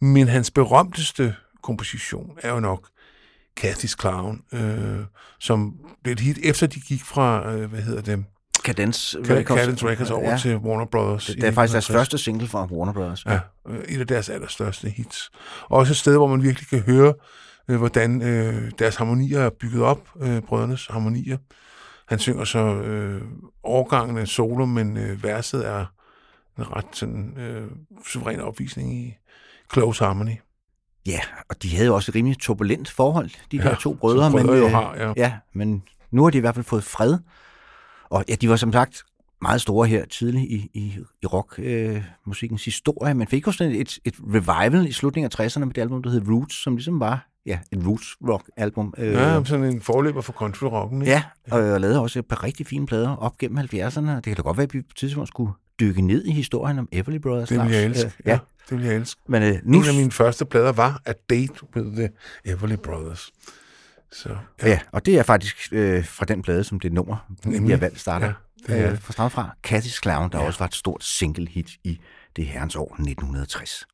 [0.00, 2.88] Men hans berømteste komposition er jo nok
[3.60, 4.98] Cathy's Clown, øh,
[5.40, 8.24] som blev et hit efter de gik fra, øh, hvad hedder det,
[8.66, 10.38] Cadence Records, Cadence Records over ja.
[10.38, 11.26] til Warner Brothers.
[11.26, 11.98] Det, det er faktisk deres 1960.
[11.98, 13.26] første single fra Warner Brothers.
[13.26, 15.30] Ja, øh, et af deres allerstørste hits.
[15.68, 17.14] Også et sted, hvor man virkelig kan høre,
[17.68, 21.38] øh, hvordan øh, deres harmonier er bygget op, øh, brødrenes harmonier.
[22.08, 23.22] Han synger så øh,
[23.62, 25.86] overgangene solo, men øh, verset er
[26.58, 27.70] en ret sådan, øh,
[28.06, 29.14] suveræn opvisning i
[29.72, 30.36] close harmony.
[31.06, 34.30] Ja, og de havde jo også et rimelig turbulent forhold, de Ja, der to brødre.
[34.30, 35.12] brødre men, jo øh, har, ja.
[35.16, 35.32] ja.
[35.52, 37.18] men nu har de i hvert fald fået fred.
[38.10, 39.02] Og ja, de var som sagt
[39.42, 43.98] meget store her tidligt i, i, i rockmusikkens øh, historie, men fik jo sådan et,
[44.04, 47.28] et revival i slutningen af 60'erne med det album, der hed Roots, som ligesom var
[47.46, 48.94] ja, et roots rock album.
[48.98, 51.02] Øh, Ja, sådan en forløber for country rocken.
[51.02, 51.12] ikke?
[51.12, 54.10] Ja, og jeg lavede også et par rigtig fine plader op gennem 70'erne.
[54.10, 56.78] Det kan da godt være, at vi på et tidspunkt skulle dykke ned i historien
[56.78, 57.48] om Everly Brothers.
[57.48, 58.06] Det vil jeg elske.
[58.06, 58.38] Øh, ja.
[58.70, 59.20] det vil jeg elske.
[59.28, 62.10] Men øh, nu, En af mine første plader var A Date with the
[62.44, 63.30] Everly Brothers.
[64.12, 64.68] Så, ja.
[64.68, 67.70] ja, og det er faktisk øh, fra den plade, som det nummer, Nemlig.
[67.70, 68.26] jeg valgte starter.
[68.26, 70.46] Ja, det er øh, fra start fra Cathy's Clown, der ja.
[70.46, 72.00] også var et stort single hit i
[72.36, 73.86] det herrens år 1960.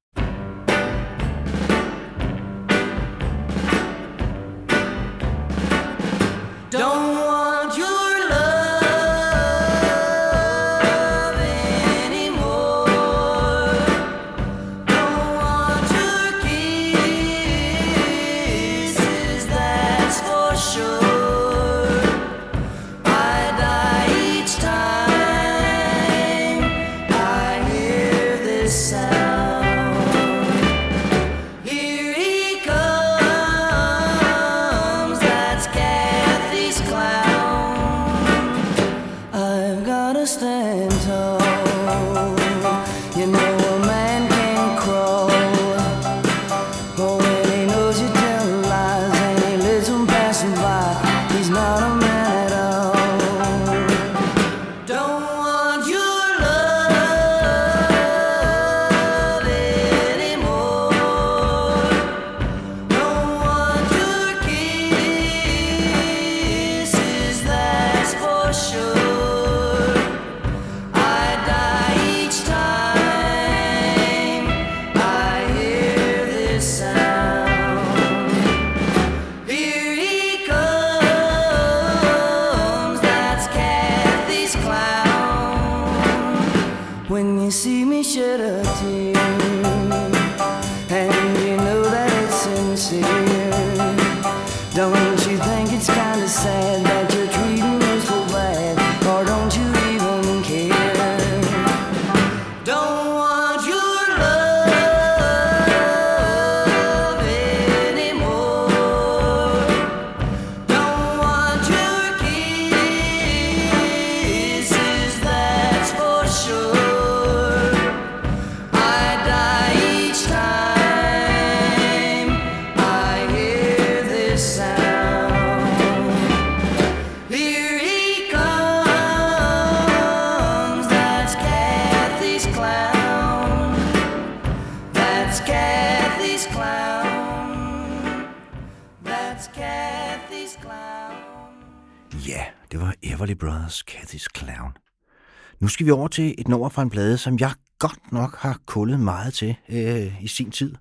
[145.83, 149.01] skal vi over til et nummer fra en plade, som jeg godt nok har kullet
[149.01, 150.75] meget til øh, i sin tid.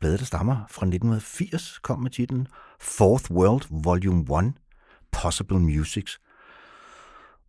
[0.00, 2.48] Bladet, der stammer fra 1980, kom med titlen
[2.80, 4.52] Fourth World Volume 1,
[5.12, 6.20] Possible Musics.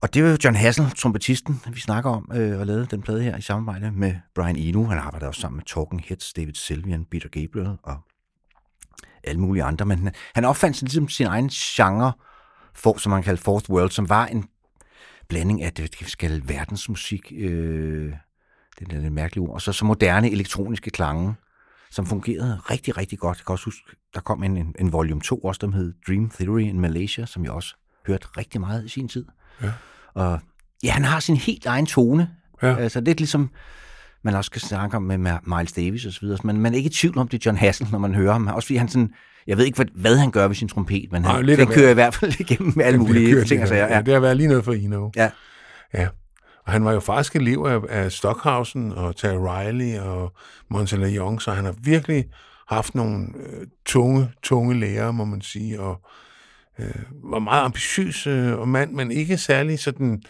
[0.01, 3.23] Og det var jo John Hassel, trompetisten, vi snakker om, øh, og lavede den plade
[3.23, 4.83] her i samarbejde med Brian Eno.
[4.83, 7.97] Han arbejder også sammen med Talking Heads, David Sylvian, Peter Gabriel og
[9.23, 9.85] alle mulige andre.
[9.85, 12.13] Men han, opfandt sådan ligesom sin egen genre,
[12.73, 14.45] for, som man kalder Fourth World, som var en
[15.27, 18.13] blanding af, det skal verdensmusik, øh,
[18.79, 21.35] det er lidt mærkeligt ord, og så, så moderne elektroniske klange,
[21.91, 23.37] som fungerede rigtig, rigtig godt.
[23.37, 23.81] Jeg kan også huske,
[24.13, 27.43] der kom en, en, en volume 2 også, der hed Dream Theory in Malaysia, som
[27.43, 27.75] jeg også
[28.07, 29.25] hørte rigtig meget i sin tid.
[29.61, 29.71] Ja.
[30.13, 30.39] Og
[30.83, 32.29] ja, han har sin helt egen tone.
[32.61, 32.75] Ja.
[32.75, 33.49] Altså, det er ligesom,
[34.23, 36.89] man også kan snakke om med Miles Davis og så videre, men man er ikke
[36.89, 38.47] i tvivl om, det er John Hassel, når man hører ham.
[38.47, 39.13] Også fordi han sådan,
[39.47, 41.67] jeg ved ikke, hvad, hvad han gør ved sin trompet, men Nej, han, lidt den
[41.67, 43.85] kører i hvert fald igennem alle mulige ting og sager.
[43.87, 44.01] Ja, Ja.
[44.01, 45.09] det har været lige noget for Eno.
[45.15, 45.29] Ja.
[45.93, 46.07] Ja.
[46.65, 50.33] Og han var jo faktisk elev af, af Stockhausen og Terry Riley og
[50.69, 52.25] Montella Young, så han har virkelig
[52.67, 56.01] haft nogle øh, tunge, tunge lærere, må man sige, og
[56.79, 60.21] øh, var meget ambitiøs øh, og mand, men ikke særlig sådan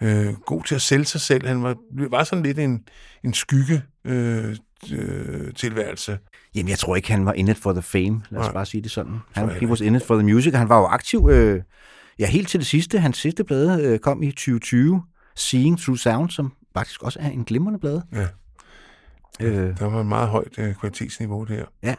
[0.00, 1.46] øh, god til at sælge sig selv.
[1.46, 1.76] Han var,
[2.10, 2.80] var sådan lidt en,
[3.24, 4.56] en skygge øh,
[4.92, 6.18] øh, tilværelse.
[6.54, 8.22] Jamen, jeg tror ikke, han var in it for the fame.
[8.30, 8.52] Lad os Nej.
[8.52, 9.12] bare sige det sådan.
[9.34, 11.28] Så Han, er he was in it for the music, og han var jo aktiv,
[11.32, 11.62] øh,
[12.18, 12.98] ja, helt til det sidste.
[13.00, 15.02] Hans sidste plade øh, kom i 2020,
[15.36, 18.02] Seeing Through Sound, som faktisk også er en glimrende plade.
[18.12, 18.26] Ja.
[19.40, 21.64] Øh, Der var et meget højt øh, kvalitetsniveau der.
[21.82, 21.94] Ja.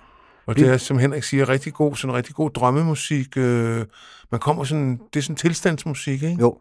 [0.46, 3.38] Og Det- det er, som Henrik siger, rigtig god, sådan rigtig god drømmemusik.
[3.38, 3.86] Øh,
[4.32, 6.38] man kommer sådan, det er sådan tilstandsmusik, ikke?
[6.42, 6.58] jo.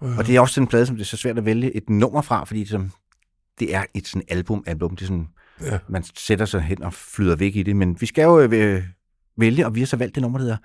[0.00, 2.22] Og det er også en plade, som det er så svært at vælge et nummer
[2.22, 2.90] fra, fordi som
[3.58, 4.96] det er et sådan album-album.
[4.96, 5.28] Det er sådan,
[5.60, 5.78] Ja.
[5.88, 7.76] man sætter sig hen og flyder væk i det.
[7.76, 8.82] Men vi skal jo øh,
[9.38, 10.58] vælge, og vi har så valgt det nummer, der hedder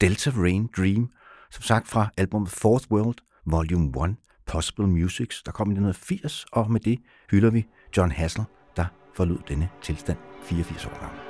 [0.00, 1.10] Delta Rain Dream.
[1.50, 3.16] Som sagt fra albumet Fourth World,
[3.46, 4.16] Volume 1,
[4.46, 6.44] Possible Musics, der kom i 1980.
[6.52, 6.98] Og med det
[7.30, 7.66] hylder vi
[7.96, 8.44] John Hassel,
[8.76, 8.84] der
[9.16, 11.29] forlod denne tilstand 84 år gammel.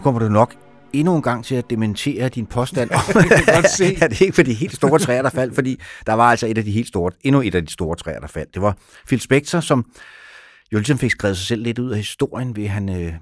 [0.00, 0.54] Kommer du nok
[0.92, 3.02] endnu en gang til at dementere din påstand om,
[4.02, 6.58] at det ikke var de helt store træer, der faldt, fordi der var altså et
[6.58, 8.54] af de helt store, endnu et af de store træer, der faldt.
[8.54, 8.76] Det var
[9.06, 9.86] Phil Spector, som
[10.72, 13.14] jo ligesom fik skrevet sig selv lidt ud af historien, ved han øh,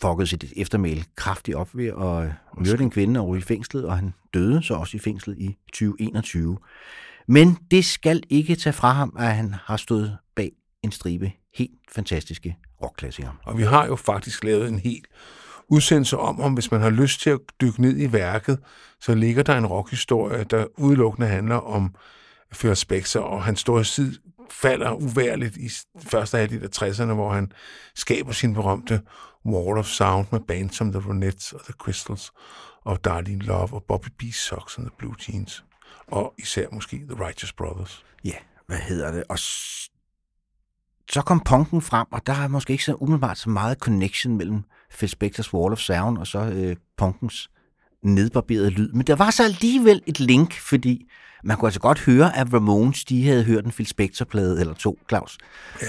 [0.00, 3.96] fuckede sit eftermæl kraftigt op ved at øh, myrde en kvinde og i fængslet, og
[3.96, 6.58] han døde så også i fængslet i 2021.
[7.28, 10.52] Men det skal ikke tage fra ham, at han har stået bag
[10.82, 13.32] en stribe helt fantastiske rockklassikere.
[13.44, 15.06] Og vi har jo faktisk lavet en helt
[15.68, 18.58] udsendelse om, om hvis man har lyst til at dykke ned i værket,
[19.00, 21.94] så ligger der en rockhistorie, der udelukkende handler om
[22.52, 24.18] Fører Spekser, og hans store tid
[24.50, 25.70] falder uværligt i
[26.06, 27.52] første halvdel af 60'erne, hvor han
[27.94, 29.02] skaber sin berømte
[29.46, 32.32] Wall of Sound med bands som The Ronettes og The Crystals,
[32.84, 34.22] og Darlene Love og Bobby B.
[34.32, 35.64] Socks and The Blue Jeans,
[36.06, 38.04] og især måske The Righteous Brothers.
[38.24, 38.36] Ja,
[38.66, 39.24] hvad hedder det?
[39.28, 39.38] Og
[41.10, 44.62] så kom punken frem, og der er måske ikke så umiddelbart så meget connection mellem
[44.94, 47.50] Phil Spectors Wall of Sound og så øh, punkens
[48.02, 48.92] nedbarberede lyd.
[48.92, 51.06] Men der var så alligevel et link, fordi
[51.44, 54.98] man kunne altså godt høre, at Ramones, de havde hørt en Phil Spector-plade eller to,
[55.08, 55.38] Claus.
[55.82, 55.86] Ja.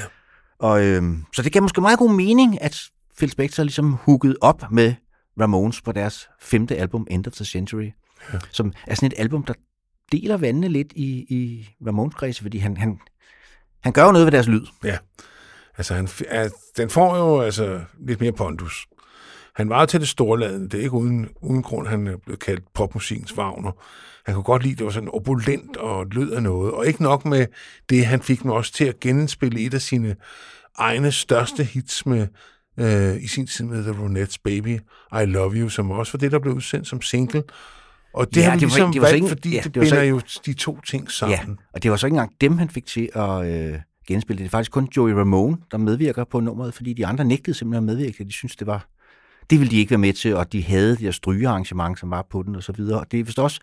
[0.60, 1.04] Og, øh,
[1.36, 2.82] så det gav måske meget god mening, at
[3.18, 4.94] Phil Spector ligesom hookede op med
[5.42, 7.92] Ramones på deres femte album, End of the Century,
[8.34, 8.40] ja.
[8.52, 9.54] som er sådan et album, der
[10.12, 13.00] deler vandene lidt i, i Ramones-kredse, fordi han, han,
[13.82, 14.66] Han gør jo noget ved deres lyd.
[14.84, 14.98] Ja.
[15.78, 16.08] Altså, han,
[16.78, 18.88] den får jo altså lidt mere pondus.
[19.56, 20.70] Han var til det storladende.
[20.70, 23.72] Det er ikke uden, uden grund, han blevet kaldt popmusikens Wagner.
[24.26, 26.72] Han kunne godt lide, det var sådan opulent og lød af noget.
[26.72, 27.46] Og ikke nok med
[27.90, 30.16] det, han fik mig også til at genspille et af sine
[30.78, 32.28] egne største hits med,
[32.80, 34.80] øh, i sin tid med The Ronettes Baby,
[35.22, 37.44] I Love You, som også var det, der blev udsendt som single.
[38.14, 39.82] Og det Ja, har vi ligesom det var så valgt, ikke- fordi ja, det, det
[39.82, 41.38] binder ikke- jo de to ting sammen.
[41.38, 44.38] Ja, og det var så ikke engang dem, han fik til at øh, genspille.
[44.40, 47.90] Det er faktisk kun Joey Ramone, der medvirker på nummeret, fordi de andre nægtede simpelthen
[47.90, 48.24] at medvirke.
[48.24, 48.88] De synes det var...
[49.50, 52.26] Det ville de ikke være med til, og de havde det der strygearrangement, som var
[52.32, 53.00] på den, og så videre.
[53.00, 53.60] Og det er vist også...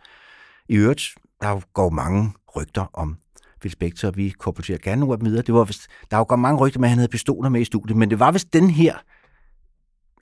[0.69, 1.03] I øvrigt,
[1.41, 3.17] der går mange rygter om
[3.61, 5.43] Phil Spector, vi korporterer gerne nogle af dem videre.
[5.43, 7.97] Det var vist, der går mange rygter med, at han havde pistoler med i studiet,
[7.97, 8.95] men det var vist den her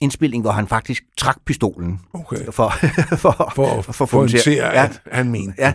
[0.01, 2.37] indspilning, hvor han faktisk trak pistolen Okay.
[2.51, 2.69] for,
[3.17, 5.55] for, For, for, for få dem at ja, at han mente.
[5.59, 5.73] Ja.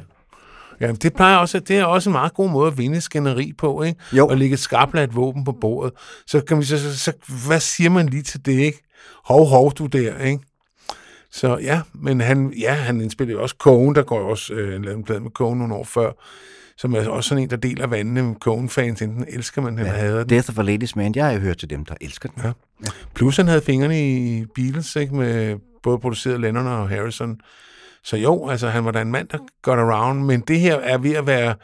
[0.80, 3.84] Ja, det plejer også, det er også en meget god måde at vinde skænderi på,
[3.84, 4.00] ikke?
[4.14, 4.28] Jo.
[4.28, 5.94] At lægge et skarpladt våben på bordet.
[6.28, 7.14] Så kan vi så, så, så,
[7.48, 8.85] hvad siger man lige til det, ikke?
[9.26, 10.44] Hov, hov, du der, ikke?
[11.32, 14.86] Så ja, men han, ja, han indspillede også Cohen, der går jo også øh, en
[14.86, 16.12] lavet en plade med Cohen nogle år før,
[16.78, 20.20] som er også sådan en, der deler vandene med Cohen-fans, enten elsker man eller hader
[20.20, 20.30] den.
[20.30, 22.42] Death of a Ladies Man, jeg har hørt til dem, der elsker den.
[22.44, 22.52] Ja.
[23.16, 25.16] Plus han havde fingrene i Beatles, ikke?
[25.16, 27.40] Med både produceret Lennon og Harrison.
[28.06, 30.98] Så jo, altså han var da en mand, der got around, men det her er
[30.98, 31.56] ved at være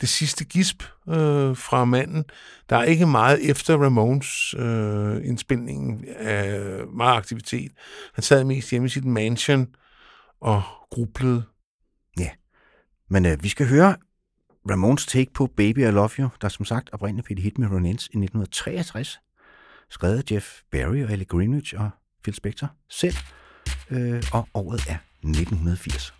[0.00, 2.24] det sidste gisp øh, fra manden.
[2.70, 7.72] Der er ikke meget efter Ramones øh, indspilningen af meget aktivitet.
[8.14, 9.66] Han sad mest hjemme i sit mansion
[10.40, 11.42] og grublede.
[13.10, 13.96] Men øh, vi skal høre
[14.70, 17.68] Ramones take på Baby I Love You, der som sagt oprindeligt blev et hit med
[17.68, 19.20] Ronettes i 1963,
[19.90, 21.90] skrevet af Jeff Barry og Ellie Greenwich og
[22.22, 23.14] Phil Spector selv,
[23.90, 26.12] øh, og året er 1980.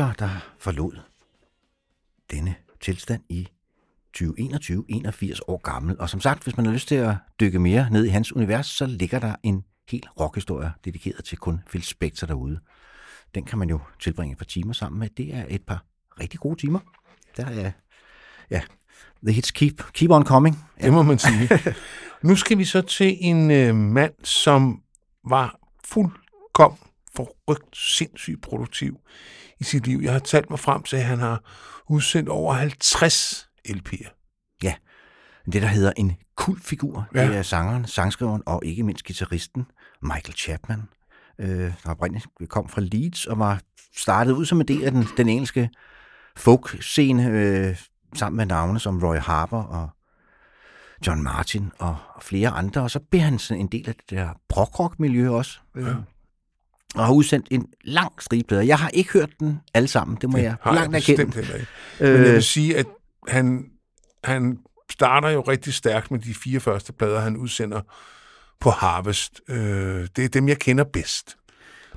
[0.00, 0.98] Spectre, der forlod
[2.30, 3.48] denne tilstand i
[4.12, 6.00] 2021, 81 år gammel.
[6.00, 8.66] Og som sagt, hvis man har lyst til at dykke mere ned i hans univers,
[8.66, 12.60] så ligger der en hel rockhistorie dedikeret til kun Phil Spector derude.
[13.34, 15.08] Den kan man jo tilbringe et par timer sammen med.
[15.16, 15.84] Det er et par
[16.20, 16.80] rigtig gode timer.
[17.36, 17.72] Der er,
[18.50, 18.60] ja,
[19.22, 20.58] the hits keep, keep on coming.
[20.80, 20.84] Ja.
[20.84, 21.48] Det må man sige.
[22.28, 24.82] nu skal vi så til en øh, mand, som
[25.24, 26.78] var fuldkom
[27.14, 29.00] forrygt sindssygt produktiv
[29.60, 30.00] i sit liv.
[30.02, 31.42] Jeg har talt mig frem til, at han har
[31.88, 34.08] udsendt over 50 LP'er.
[34.62, 34.74] Ja,
[35.52, 37.28] det der hedder en kultfigur, Ja.
[37.28, 39.66] det er sangeren, sangskriveren og ikke mindst gitarristen
[40.02, 40.82] Michael Chapman,
[41.38, 43.60] øh, der oprindeligt kom fra Leeds og var
[43.96, 45.70] startet ud som en del af den, den engelske
[46.36, 47.76] folk-scene, øh,
[48.14, 49.90] sammen med navne som Roy Harper og
[51.06, 54.10] John Martin og, og flere andre, og så blev han sådan en del af det
[54.10, 55.58] der prog-rock-miljø også.
[55.74, 55.94] Øh, Ja.
[56.94, 58.62] Og har udsendt en lang stribeplader.
[58.62, 61.16] Jeg har ikke hørt den alle sammen, det må Det jeg har jeg langt erkende.
[61.26, 61.66] bestemt heller ikke.
[62.00, 62.86] Men jeg Øh, vil sige, at
[63.28, 63.64] han,
[64.24, 64.58] han
[64.90, 67.80] starter jo rigtig stærkt med de fire første plader, han udsender
[68.60, 69.40] på Harvest.
[69.48, 71.36] Øh, det er dem, jeg kender bedst.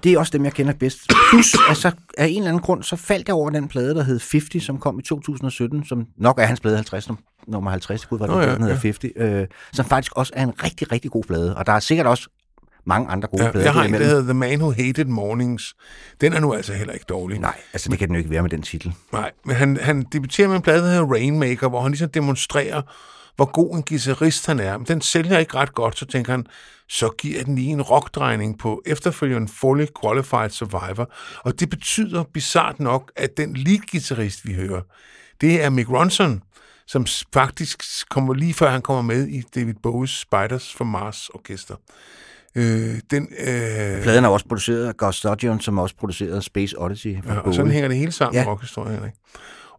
[0.04, 1.00] Det er også dem, jeg kender bedst.
[1.30, 4.20] Plus, altså, af en eller anden grund, så faldt jeg over den plade, der hed
[4.32, 8.20] 50, som kom i 2017, som nok er hans plade 50, num- nummer 50, gud,
[8.20, 8.80] var det, oh, ja, den hedder ja.
[8.82, 11.56] 50, øh, som faktisk også er en rigtig, rigtig god plade.
[11.58, 12.30] Og der er sikkert også
[12.86, 13.66] mange andre gode Ja, plader.
[13.66, 15.74] jeg har en, der hedder The Man Who Hated Mornings.
[16.22, 17.40] Den er nu altså heller ikke dårlig.
[17.40, 18.94] Nej, altså det kan den jo ikke være med den titel.
[19.12, 22.82] Nej, men han, han debuterer med en plade, der hedder Rainmaker, hvor han ligesom demonstrerer,
[23.36, 24.78] hvor god en guitarist han er.
[24.78, 26.46] Men den sælger ikke ret godt, så tænker han,
[26.90, 31.12] så giver jeg den lige en rockdrejning på efterfølgende Fully Qualified Survivor.
[31.40, 34.82] Og det betyder bizart nok, at den lead-guitarist, vi hører,
[35.42, 36.42] det er Mick Ronson,
[36.88, 41.76] som faktisk kommer lige før han kommer med i David Bowies Spiders from Mars Orkester.
[42.56, 47.18] Øh, den, øh, Pladen er også produceret af Gus Dodgeon, som også producerede Space Odyssey.
[47.26, 48.50] Ja, og sådan hænger det hele sammen ja.
[48.50, 49.06] Rockhistorien.
[49.06, 49.18] Ikke?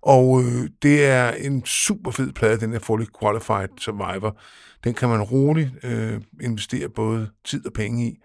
[0.02, 4.36] Og øh, det er en super fed plade, den der Fully Qualified Survivor.
[4.84, 8.18] Den kan man roligt øh, investere både tid og penge i.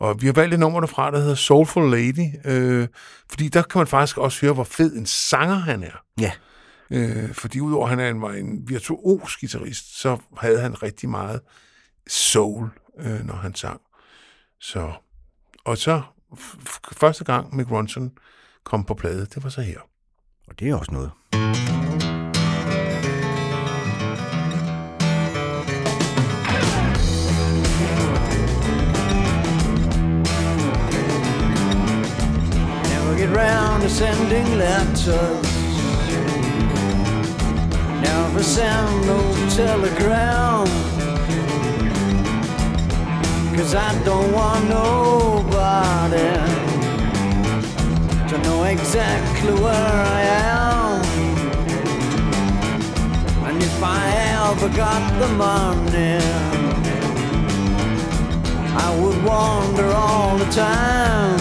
[0.00, 2.88] Og vi har valgt et nummer derfra, der hedder Soulful Lady, øh,
[3.30, 6.02] fordi der kan man faktisk også høre, hvor fed en sanger han er.
[6.20, 6.32] Ja.
[6.90, 11.40] Øh, fordi udover at han en, var en virtuos guitarist, så havde han rigtig meget
[12.08, 12.68] soul,
[12.98, 13.80] øh, når han sang.
[14.60, 14.92] Så,
[15.64, 16.02] og så
[16.92, 18.12] første gang Mick Ronson
[18.64, 19.80] kom på plade, det var så her.
[20.48, 21.10] Og det er også noget.
[32.90, 35.08] Never get round to sending letters.
[38.02, 39.18] Never send no
[39.50, 40.97] telegram.
[43.58, 46.30] Cause I don't want nobody
[48.28, 51.02] to know exactly where I am.
[53.48, 54.00] And if I
[54.46, 56.20] ever got the money,
[58.86, 61.40] I would wander all the time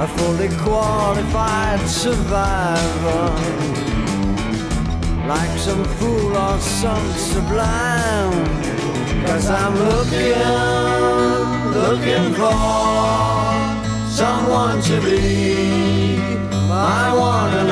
[0.00, 3.30] a fully qualified survivor,
[5.28, 8.77] like some fool or some sublime.
[9.26, 10.34] Cause I'm looking,
[11.74, 12.58] looking for
[14.10, 16.18] someone to be.
[16.68, 17.70] My one and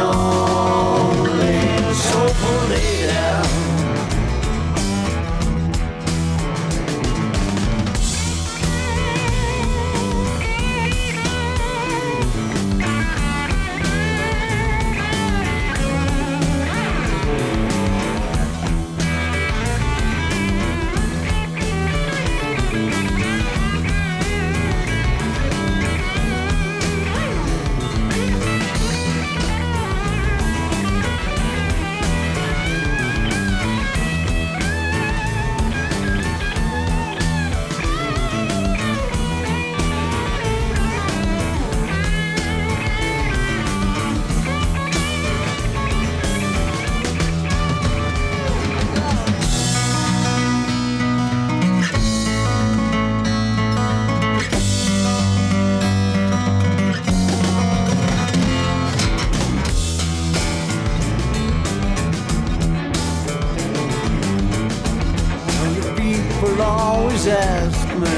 [67.16, 68.10] always ask me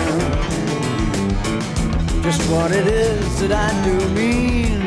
[2.23, 4.81] just what it is that I do mean.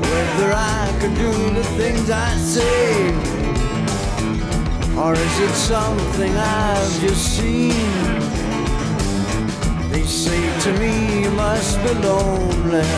[0.00, 3.12] Whether I can do the things I say,
[4.98, 7.88] or is it something I've just seen?
[9.90, 12.88] They say to me you must be lonely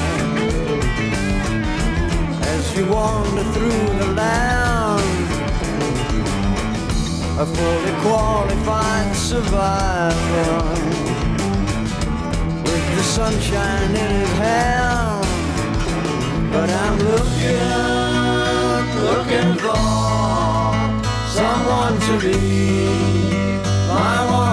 [2.54, 4.75] as you wander through the land.
[7.38, 10.74] A fully qualified survivor
[12.64, 15.26] with the sunshine in his hand.
[16.50, 17.60] But I'm looking,
[19.04, 19.76] looking for
[21.36, 22.40] someone to be
[23.86, 24.45] my one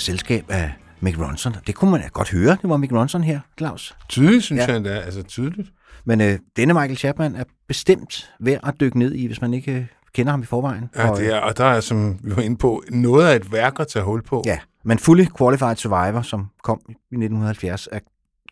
[0.00, 1.54] selskab af Mick Ronson.
[1.66, 3.96] Det kunne man godt høre, det var Mick Ronson her, Claus.
[4.08, 4.64] Tydeligt, synes Ja.
[4.64, 4.68] ja.
[4.70, 4.98] jeg endda.
[5.00, 5.68] Altså tydeligt.
[6.04, 9.72] Men øh, denne Michael Chapman er bestemt værd at dykke ned i, hvis man ikke
[9.72, 10.88] øh, kender ham i forvejen.
[10.96, 13.52] Ja, Og, det er, og der er, som vi var inde på, noget af et
[13.52, 14.42] værk at tage hul på.
[14.46, 18.02] Ja, men Fully Qualified Survivor, som kom i 1970, er et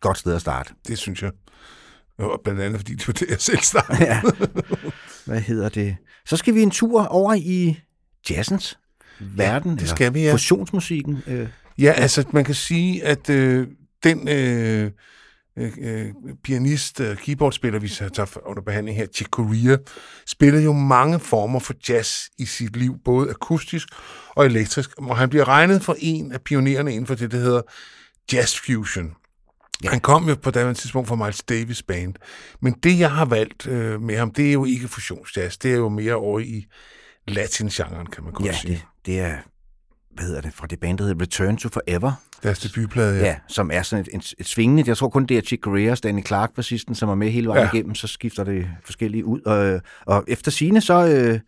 [0.01, 0.75] godt sted at starte.
[0.89, 1.31] Det synes jeg.
[2.19, 4.05] Og blandt andet, fordi det var det, jeg selv startede.
[4.13, 4.21] ja.
[5.27, 5.97] Hvad hedder det?
[6.27, 7.81] Så skal vi en tur over i
[8.31, 8.79] jazzens
[9.21, 9.73] verden.
[9.73, 10.33] det eller skal vi, ja.
[10.33, 11.23] Fusionsmusikken.
[11.27, 11.49] Øh,
[11.79, 13.67] Ja, altså man kan sige, at øh,
[14.03, 14.91] den øh,
[15.59, 16.07] øh, øh,
[16.45, 19.77] pianist, øh, keyboardspiller, vi tager under behandling her, Chick Corea,
[20.27, 23.89] spillede jo mange former for jazz i sit liv, både akustisk
[24.37, 27.63] og elektrisk, og han bliver regnet for en af pionererne inden for det, der hedder
[28.33, 29.13] jazz fusion.
[29.85, 29.91] Ja.
[29.91, 32.15] Han kom jo på daværende tidspunkt fra Miles Davis Band,
[32.63, 35.77] men det, jeg har valgt øh, med ham, det er jo ikke fusionsjazz, det er
[35.77, 36.67] jo mere over i
[37.29, 38.73] latin-genren, kan man godt ja, sige.
[38.73, 39.37] det, det er
[40.15, 42.13] hvad hedder det, fra det band, der hedder Return to Forever.
[42.43, 43.25] Deres debutplade, ja.
[43.27, 44.85] Ja, som er sådan et, et, et svingende.
[44.87, 47.49] Jeg tror kun, det er Chick Corea og Stanley Clark, bassisten, som er med hele
[47.49, 47.77] vejen Ja.
[47.77, 49.41] igennem, så skifter det forskellige ud.
[49.41, 51.41] Og, og efter sine så øh,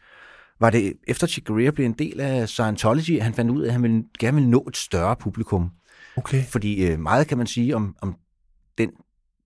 [0.60, 3.72] var det, efter Chick Corea blev en del af Scientology, han fandt ud af, at
[3.72, 5.70] han ville, gerne ville nå et større publikum.
[6.16, 6.44] Okay.
[6.44, 8.16] Fordi øh, meget kan man sige om, om
[8.78, 8.90] den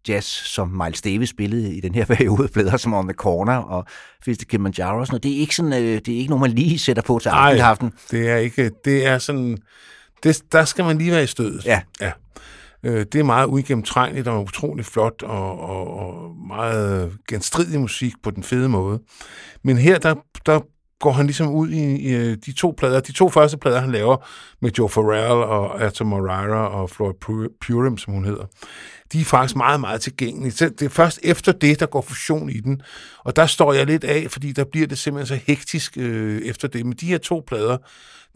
[0.08, 3.84] jazz, som Miles Davis spillede i den her periode, plader som On The Corner og
[4.24, 5.22] Fist Kilimanjaro og sådan noget.
[5.22, 7.56] Det er ikke, sådan, øh, det er ikke nogen, man lige sætter på til Ej,
[7.62, 7.92] aften.
[8.10, 9.58] det er ikke, det er sådan,
[10.22, 11.64] det, der skal man lige være i stødet.
[11.66, 11.80] Ja.
[12.00, 12.12] ja.
[12.84, 18.30] Øh, Det er meget uigennemtrænligt og utrolig flot og, og, og meget genstridig musik på
[18.30, 18.98] den fede måde.
[19.62, 20.14] Men her, der,
[20.46, 20.60] der
[21.00, 23.00] går han ligesom ud i, i øh, de to plader.
[23.00, 24.16] De to første plader, han laver
[24.62, 28.44] med Joe Farrell og Atom Moreira og Floyd Pu- Purim, som hun hedder,
[29.14, 30.52] de er faktisk meget, meget tilgængelige.
[30.52, 32.82] Så det er først efter det, der går fusion i den.
[33.18, 36.68] Og der står jeg lidt af, fordi der bliver det simpelthen så hektisk øh, efter
[36.68, 36.86] det.
[36.86, 37.78] Men de her to plader,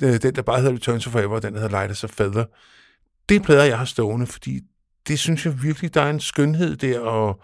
[0.02, 2.06] øh, den der bare hedder Return to Forever, og den der hedder Light as a
[2.06, 2.44] Feather,
[3.28, 4.60] det er plader, jeg har stående, fordi
[5.08, 7.40] det synes jeg virkelig, der er en skønhed der, og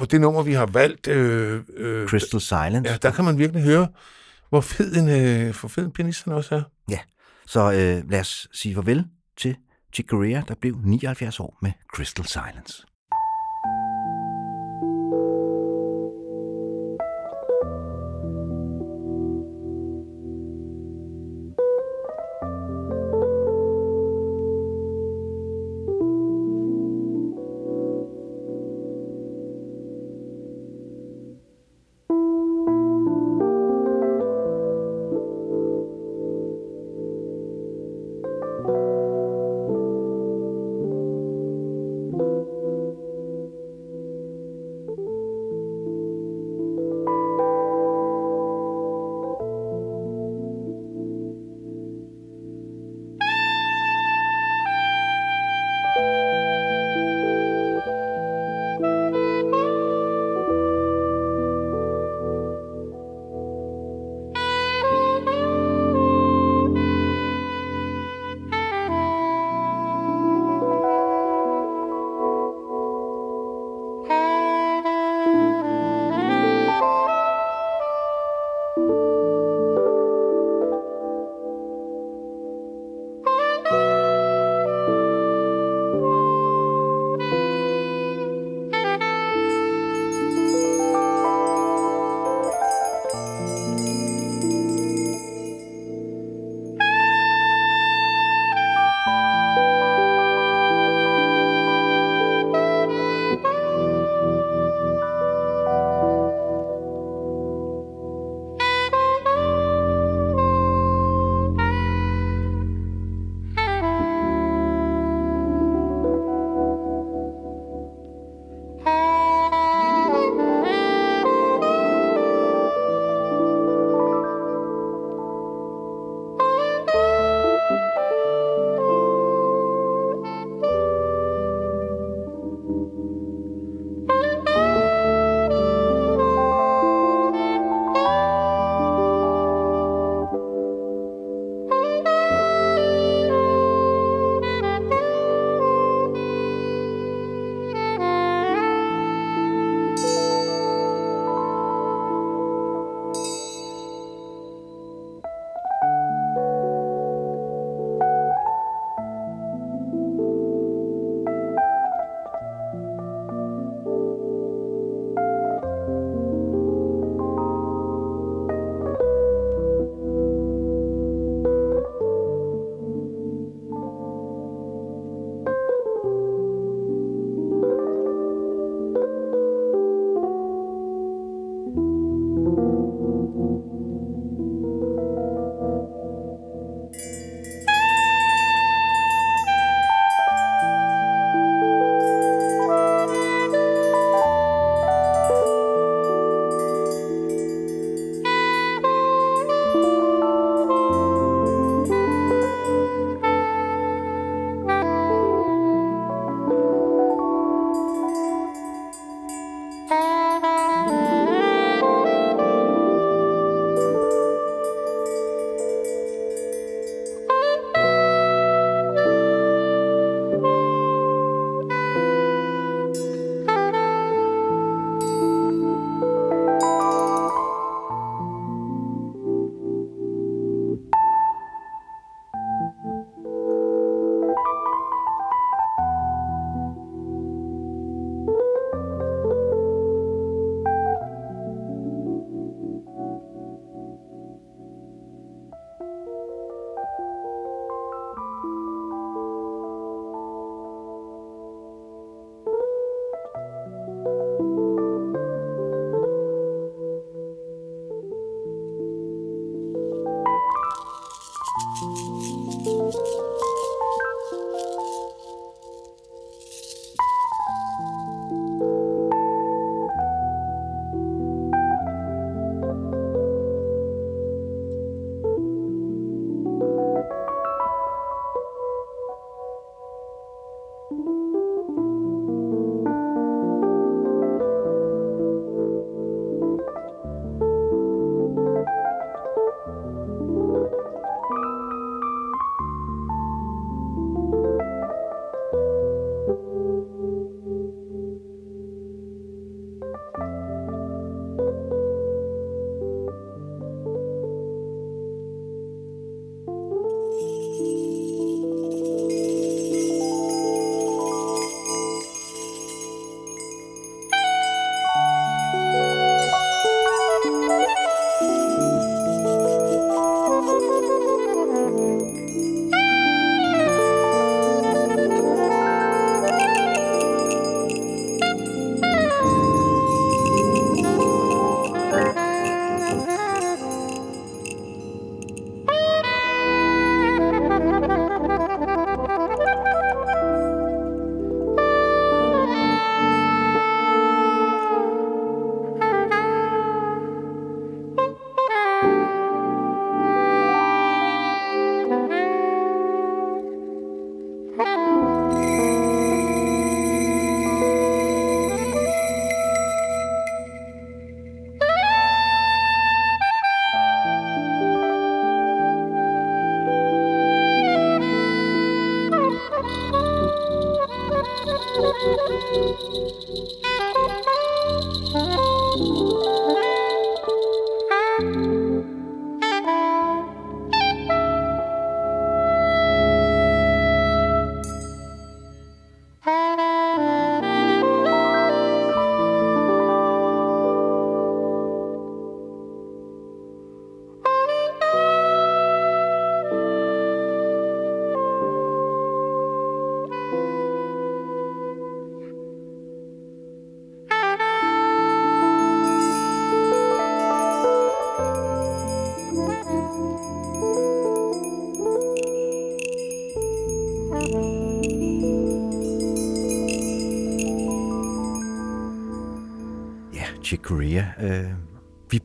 [0.00, 2.90] og det nummer, vi har valgt, øh, øh, Crystal Silence.
[2.90, 3.88] ja, der kan man virkelig høre,
[4.48, 6.62] hvor fed en, øh, hvor fed en pianist han også er.
[6.90, 6.98] Ja,
[7.46, 9.04] så øh, lad os sige farvel
[9.36, 9.56] til
[9.96, 12.86] Chick Corea, der blev 79 år med Crystal Silence.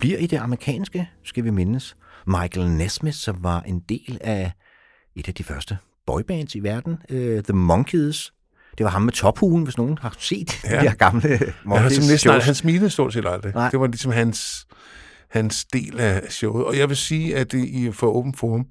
[0.02, 1.96] Bliver i det amerikanske, skal vi mindes.
[2.28, 4.52] Michael Nesmith, som var en del af
[5.16, 8.34] et af de første boybands i verden, øh, The Monkeys.
[8.78, 10.76] Det var ham med tophuen, hvis nogen har set ja.
[10.82, 13.54] de her gamle Monkeys næsten, han smilede stort set aldrig.
[13.54, 13.70] Nej.
[13.70, 14.68] Det var ligesom hans,
[15.30, 16.66] hans del af showet.
[16.66, 18.66] Og jeg vil sige, at det i for Open Forum,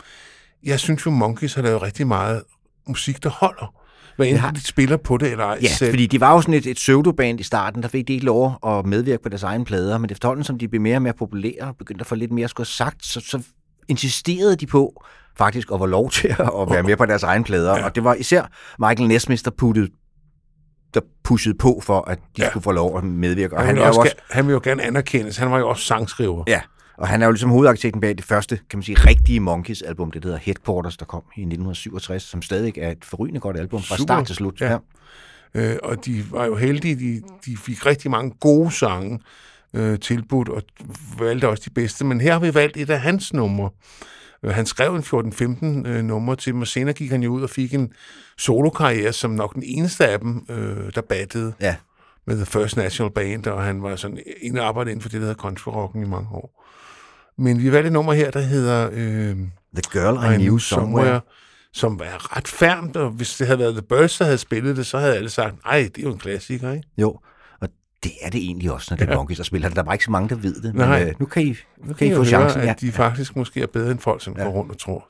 [0.62, 2.42] jeg synes jo, Monkeys har lavet rigtig meget
[2.88, 3.79] musik, der holder.
[4.20, 5.90] Hvad enten har- de spiller på det eller ej Ja, selv.
[5.92, 8.58] fordi de var jo sådan et, et pseudoband i starten, der fik de ikke lov
[8.66, 11.60] at medvirke på deres egne plader, men efterhånden, som de blev mere og mere populære
[11.62, 13.42] og begyndte at få lidt mere at skulle have sagt, så, så
[13.88, 15.04] insisterede de på
[15.38, 16.36] faktisk at få lov til at
[16.70, 17.84] være med på deres egne plader, ja.
[17.84, 18.42] og det var især
[18.78, 19.88] Michael Nesmith, der puttede
[20.94, 22.50] der pushede på for, at de ja.
[22.50, 23.56] skulle få lov at medvirke.
[23.56, 25.36] Og han, han, også, også, han vil jo gerne anerkendes.
[25.36, 26.44] Han var jo også sangskriver.
[26.46, 26.60] ja,
[27.00, 30.10] og han er jo ligesom hovedarkitekten bag det første, kan man sige, rigtige Monkeys album,
[30.10, 33.82] det der hedder Headquarters, der kom i 1967, som stadig er et forrygende godt album
[33.82, 34.06] fra Super.
[34.06, 34.60] start til slut.
[34.60, 34.78] Ja.
[35.54, 39.20] Øh, og de var jo heldige, de, de fik rigtig mange gode sange
[39.74, 40.62] øh, tilbudt, og
[41.18, 42.04] valgte også de bedste.
[42.04, 43.70] Men her har vi valgt et af hans numre.
[44.42, 47.42] Øh, Han skrev en 14-15 øh, numre til dem, og senere gik han jo ud
[47.42, 47.92] og fik en
[48.38, 51.76] solokarriere, som nok den eneste af dem, øh, der battede Ja.
[52.26, 55.20] med The First National Band, og han var sådan en der arbejdede inden for det,
[55.20, 56.59] der hedder country rocken i mange år.
[57.40, 59.36] Men vi valgte et nummer her, der hedder øh,
[59.74, 61.20] The Girl I, Knew Somewhere.
[61.72, 64.86] som er ret færmt, og hvis det havde været The Birds, der havde spillet det,
[64.86, 66.88] så havde alle sagt, ej, det er jo en klassiker, ikke?
[66.98, 67.18] Jo,
[67.60, 67.68] og
[68.02, 69.16] det er det egentlig også, når det er Ja.
[69.16, 69.68] Monkeys, der spiller.
[69.68, 70.74] Der er bare ikke så mange, der ved det.
[70.74, 70.98] Nej.
[70.98, 72.62] Men øh, nu kan I, nu kan I få høre, chancen.
[72.62, 72.70] Ja.
[72.70, 74.44] at de faktisk måske er bedre end folk, som ja.
[74.44, 75.08] går rundt og tror.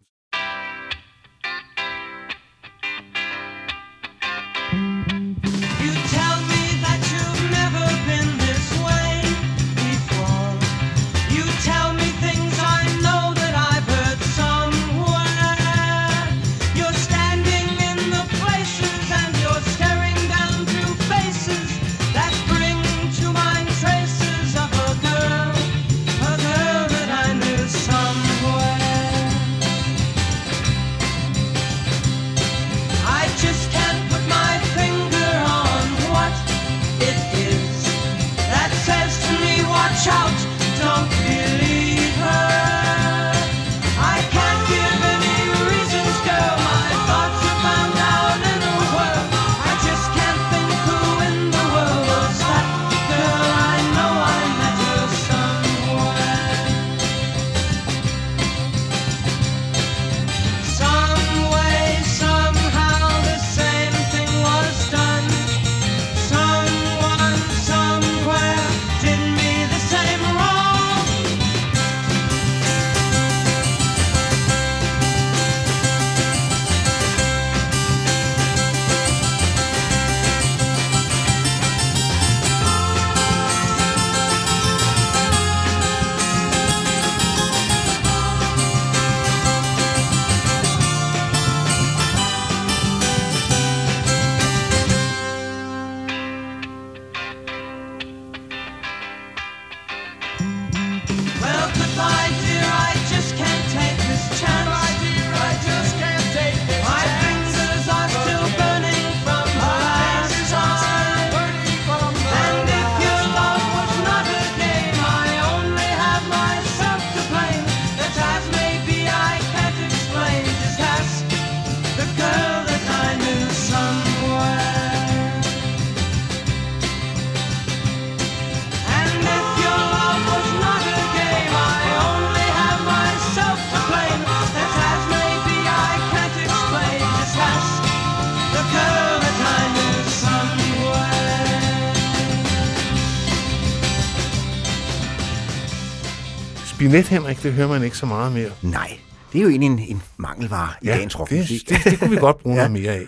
[146.91, 148.51] Spinet Henrik, det hører man ikke så meget mere.
[148.63, 148.99] Nej,
[149.33, 151.69] det er jo egentlig en, en mangelvare i dagens det, rockmusik.
[151.69, 152.63] det, det kunne vi godt bruge Ja.
[152.63, 152.69] ja.
[152.69, 153.07] noget mere af.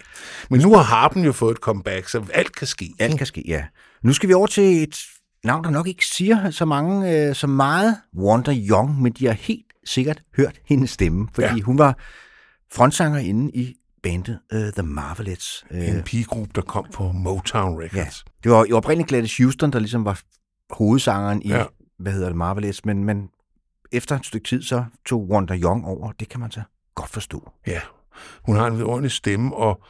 [0.51, 2.95] Men nu har harpen jo fået et comeback, så alt kan ske.
[2.99, 3.65] Alt kan ske, ja.
[4.03, 4.97] Nu skal vi over til et
[5.45, 9.33] navn, der nok ikke siger så mange, øh, så meget Wanda Young, men de har
[9.33, 11.55] helt sikkert hørt hendes stemme, fordi ja.
[11.55, 11.61] Ja.
[11.63, 11.99] hun var
[12.73, 15.65] frontsanger inde i bandet uh, The Marvelettes.
[15.71, 18.25] Uh, En pigegruppe, der kom på Motown Records.
[18.27, 18.31] Ja.
[18.45, 20.21] Det var jo oprindeligt Gladys Houston, der ligesom var
[20.71, 21.59] hovedsangeren i, ja.
[21.59, 21.65] Ja.
[21.99, 23.29] hvad hedder det, Marvelettes, men, men
[23.93, 26.13] efter et stykke tid, så tog Wanda Young over.
[26.13, 26.63] Det kan man så
[26.95, 27.51] godt forstå.
[27.67, 27.81] Ja,
[28.43, 29.83] hun har en vidunderlig stemme, og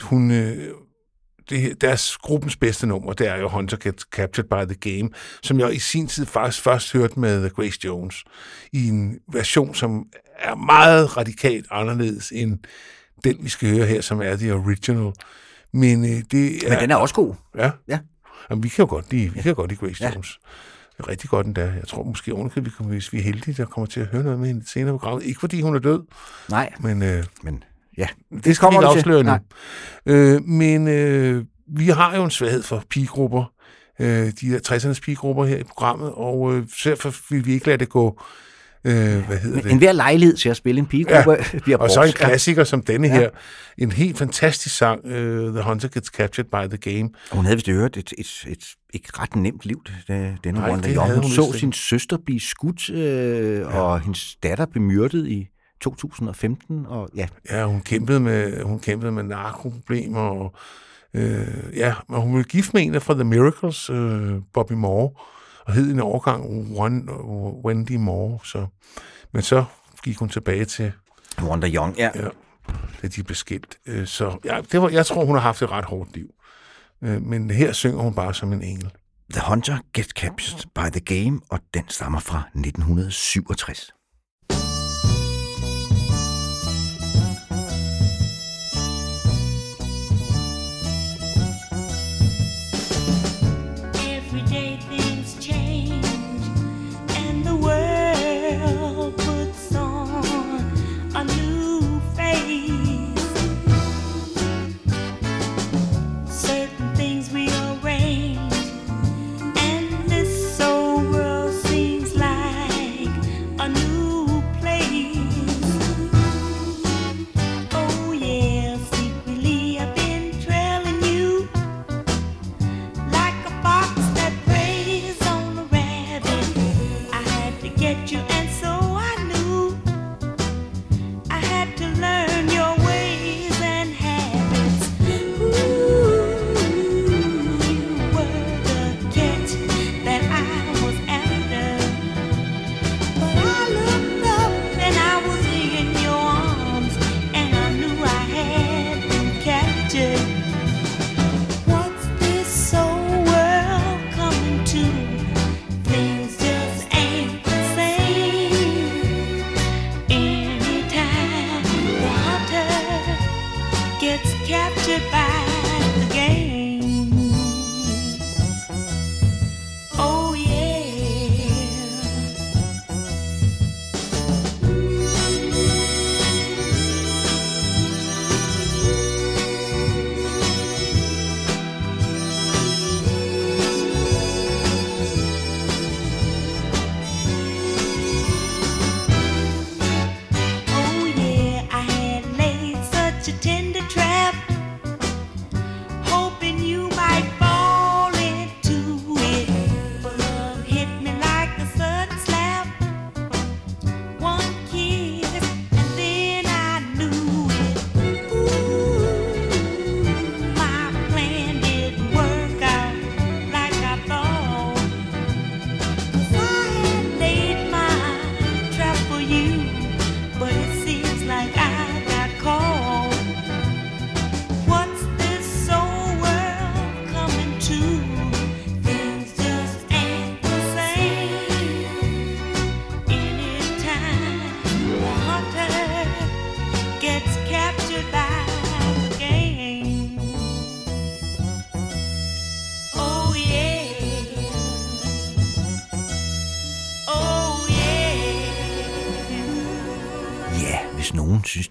[0.00, 0.74] hun, øh,
[1.50, 5.10] det, deres gruppens bedste nummer, det er jo Hunter Gets Captured by the Game,
[5.42, 8.24] som jeg i sin tid faktisk først hørte med Grace Jones,
[8.72, 10.06] i en version, som
[10.38, 12.58] er meget radikalt anderledes end
[13.24, 15.12] den, vi skal høre her, som er the original.
[15.72, 17.34] Men, øh, det er, Men den er også god.
[17.56, 17.70] Ja.
[17.88, 17.98] Ja.
[18.50, 20.10] Jamen, vi kan jo godt lide, vi kan godt lide Grace Ja.
[20.14, 20.38] Jones.
[21.08, 21.62] Rigtig godt endda.
[21.62, 24.22] Jeg tror måske ovenikøbet, vi kommer, hvis vi er heldige, der kommer til at høre
[24.22, 25.26] noget med hende senere på programmet.
[25.26, 26.02] Ikke fordi hun er død,
[26.50, 27.64] Nej, men øh, men
[27.98, 28.06] ja.
[28.44, 28.98] det skal vi ikke til.
[28.98, 29.32] afsløre nu.
[30.12, 33.52] Øh, men øh, vi har jo en svaghed for pigegrupper,
[34.00, 37.78] øh, de der 60'ernes pigegrupper her i programmet, og øh, derfor vil vi ikke lade
[37.78, 38.20] det gå,
[38.84, 38.94] øh,
[39.26, 39.72] hvad hedder Men det?
[39.72, 41.58] en hver lejlighed til at spille en pigegruppe ja.
[41.62, 42.20] bliver Og så en brugt.
[42.20, 42.26] Ja.
[42.26, 43.14] klassiker som denne Ja.
[43.14, 43.28] her.
[43.78, 45.10] En helt fantastisk sang, uh,
[45.54, 47.10] The Hunter Gets Captured by the Game.
[47.32, 48.64] Hun havde vist øvrigt et, et, et,
[48.94, 51.12] et ret nemt liv, da- denne Nej, Wanda det Young.
[51.12, 51.78] Hun hun så sin ikke.
[51.78, 53.66] søster blive skudt, øh, ja.
[53.80, 55.48] og hendes datter bemyrdet i
[55.80, 56.86] 2015.
[56.88, 60.54] Og ja, Ja, hun kæmpede med, hun kæmpede med narkoproblemer, og
[61.14, 65.10] øh, ja, og hun blev gift med en af fra The Miracles, øh, Bobby Moore,
[65.66, 67.12] og hed en overgang One,
[67.64, 68.38] Wendy Moore.
[68.44, 68.66] Så.
[69.32, 69.64] Men så
[70.04, 70.92] gik hun tilbage til,
[71.42, 72.10] Wanda Young, ja.
[72.14, 72.28] ja,
[73.02, 73.78] da de blev skilt.
[73.86, 76.26] Øh, Så ja, det var, jeg tror, hun har haft et ret hårdt liv.
[77.02, 78.90] Øh, Men her synger hun bare som en engel.
[79.32, 83.90] The Hunter Gets Captured by the Game, og den stammer fra 1967.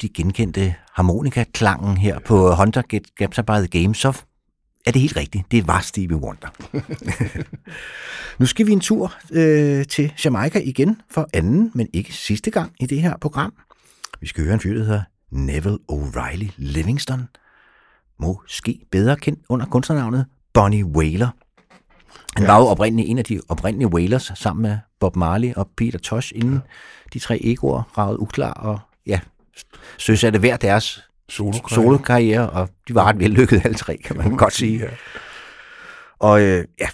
[0.01, 4.21] de genkendte harmonikaklangen her på Hunter Get Captured by the Game, så
[4.85, 5.51] er det helt rigtigt.
[5.51, 6.47] Det var Stevie Wonder.
[8.39, 12.73] nu skal vi en tur øh, til Jamaica igen for anden, men ikke sidste gang
[12.79, 13.53] i det her program.
[14.21, 17.27] Vi skal høre en fyr, der hedder Neville O'Reilly Livingston.
[18.19, 21.29] Måske bedre kendt under kunstnernavnet Bonnie Whaler.
[22.35, 22.51] Han ja.
[22.51, 26.31] var jo oprindeligt en af de oprindelige Whalers sammen med Bob Marley og Peter Tosh,
[26.35, 26.59] inden
[27.13, 29.19] de tre egoer ragede uklar og ja,
[29.97, 31.69] søsatte hver deres Solokarriere.
[31.69, 34.79] solokarriere, og de var ret vellykkede alle tre, kan man godt sige.
[34.79, 34.89] Ja.
[36.19, 36.87] Og øh, ja,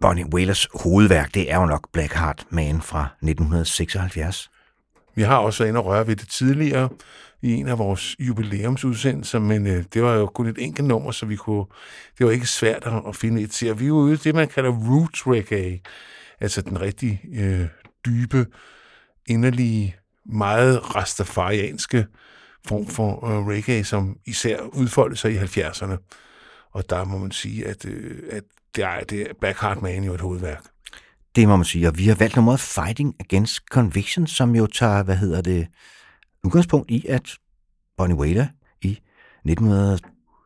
[0.00, 4.50] Bonnie Whalers hovedværk, det er jo nok Black Heart Man fra 1976.
[5.14, 6.88] Vi har også været inde og røre ved det tidligere
[7.42, 11.26] i en af vores jubilæumsudsendelser, men øh, det var jo kun et enkelt nummer, så
[11.26, 11.64] vi kunne,
[12.18, 13.78] det var ikke svært at, at finde et til.
[13.80, 15.80] Vi er jo ude det, man kalder roots reggae,
[16.40, 17.66] altså den rigtig øh,
[18.06, 18.46] dybe,
[19.26, 19.96] inderlige,
[20.26, 22.06] meget rastafarianske
[22.66, 25.96] form for øh, reggae, som især udfoldede sig i 70'erne.
[26.72, 28.42] Og der må man sige, at, øh, at
[28.76, 30.64] det er, det er Black Heart Man jo et hovedværk.
[31.36, 35.02] Det må man sige, og vi har valgt nummeret Fighting Against Conviction, som jo tager,
[35.02, 35.68] hvad hedder det,
[36.44, 37.30] udgangspunkt i, at
[37.96, 38.46] Bonnie Wailer
[38.82, 38.98] i
[39.44, 39.98] 1900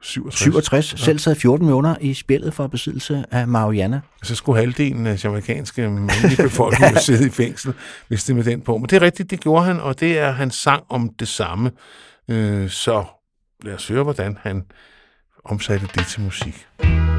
[0.02, 0.38] 67.
[0.38, 4.00] 67 selv sad 14 måneder i spillet for besiddelse af marihuana.
[4.22, 7.00] Så skulle halvdelen af jamaikanske mandlige befolkning ja.
[7.00, 7.74] sidde i fængsel,
[8.08, 8.78] hvis det med den på.
[8.78, 11.70] Men det er rigtigt, det gjorde han, og det er hans sang om det samme.
[12.28, 13.04] Øh, så
[13.64, 14.62] lad os høre, hvordan han
[15.44, 16.66] omsatte det til musik.
[16.78, 17.17] Musik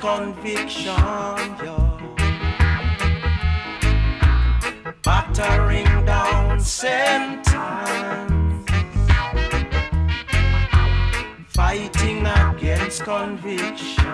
[0.00, 0.94] conviction,
[1.62, 1.98] yo.
[5.02, 7.54] Battering down sentence,
[11.48, 14.06] fighting against conviction.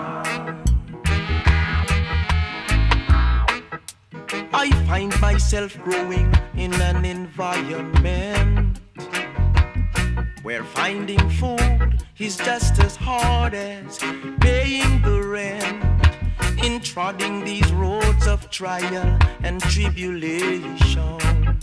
[4.54, 8.81] I find myself growing in an environment
[10.42, 13.98] where finding food is just as hard as
[14.40, 15.84] paying the rent.
[16.64, 21.58] In trodding these roads of trial and tribulation,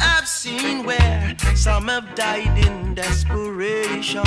[0.00, 4.24] I've seen where some have died in desperation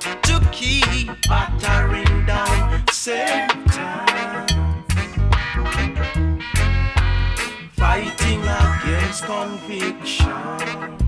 [0.00, 4.46] to keep battering down Satan.
[7.76, 11.03] Fighting against conviction.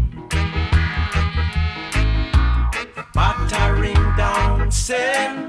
[4.36, 5.45] mountain.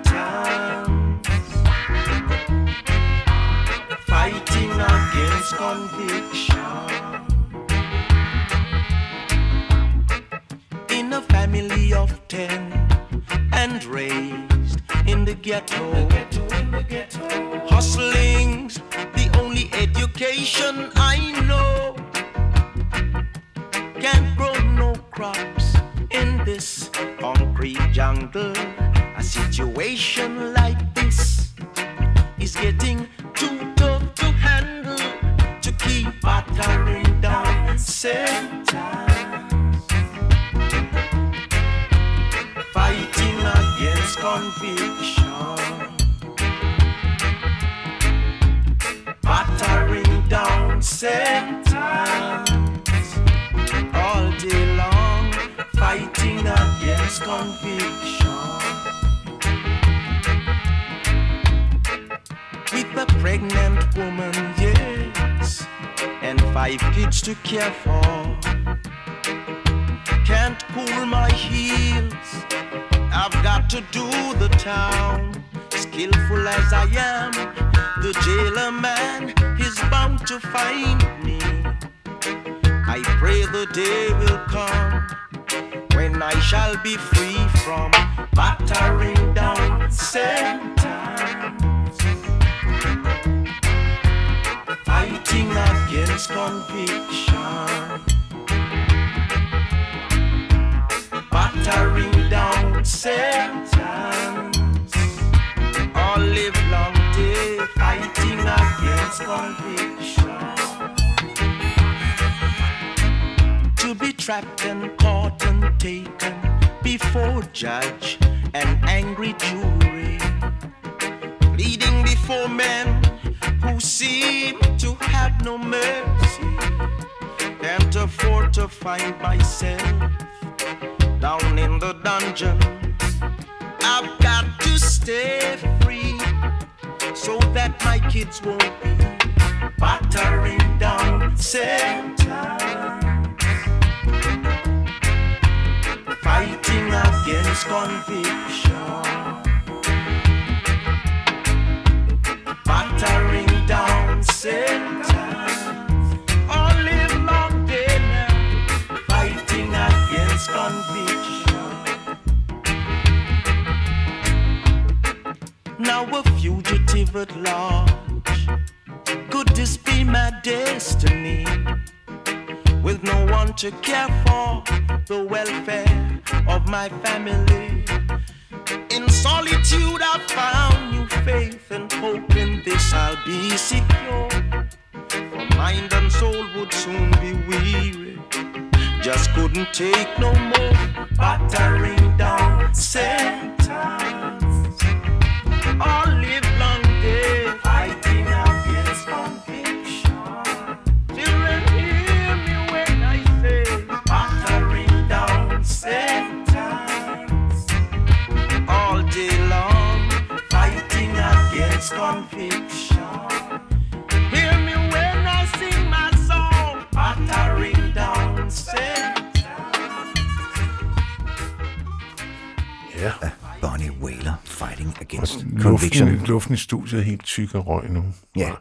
[226.57, 228.03] I studiet helt tyk af røg nu.
[228.37, 228.51] Ja.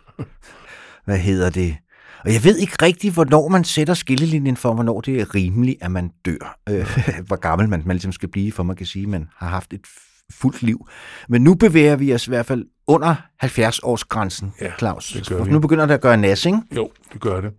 [1.05, 1.77] Hvad hedder det?
[2.25, 5.91] Og jeg ved ikke rigtigt, hvornår man sætter skillelinjen for, hvornår det er rimeligt, at
[5.91, 6.59] man dør.
[6.69, 9.49] Øh, hvor gammel man, man ligesom skal blive, for man kan sige, at man har
[9.49, 9.81] haft et
[10.33, 10.89] fuldt liv.
[11.29, 13.15] Men nu bevæger vi os i hvert fald under
[13.45, 15.13] 70-årsgrænsen, Ja, Claus.
[15.13, 15.51] det gør For vi.
[15.51, 16.59] nu begynder det at gøre nas, ikke?
[16.77, 17.53] Jo, det gør det.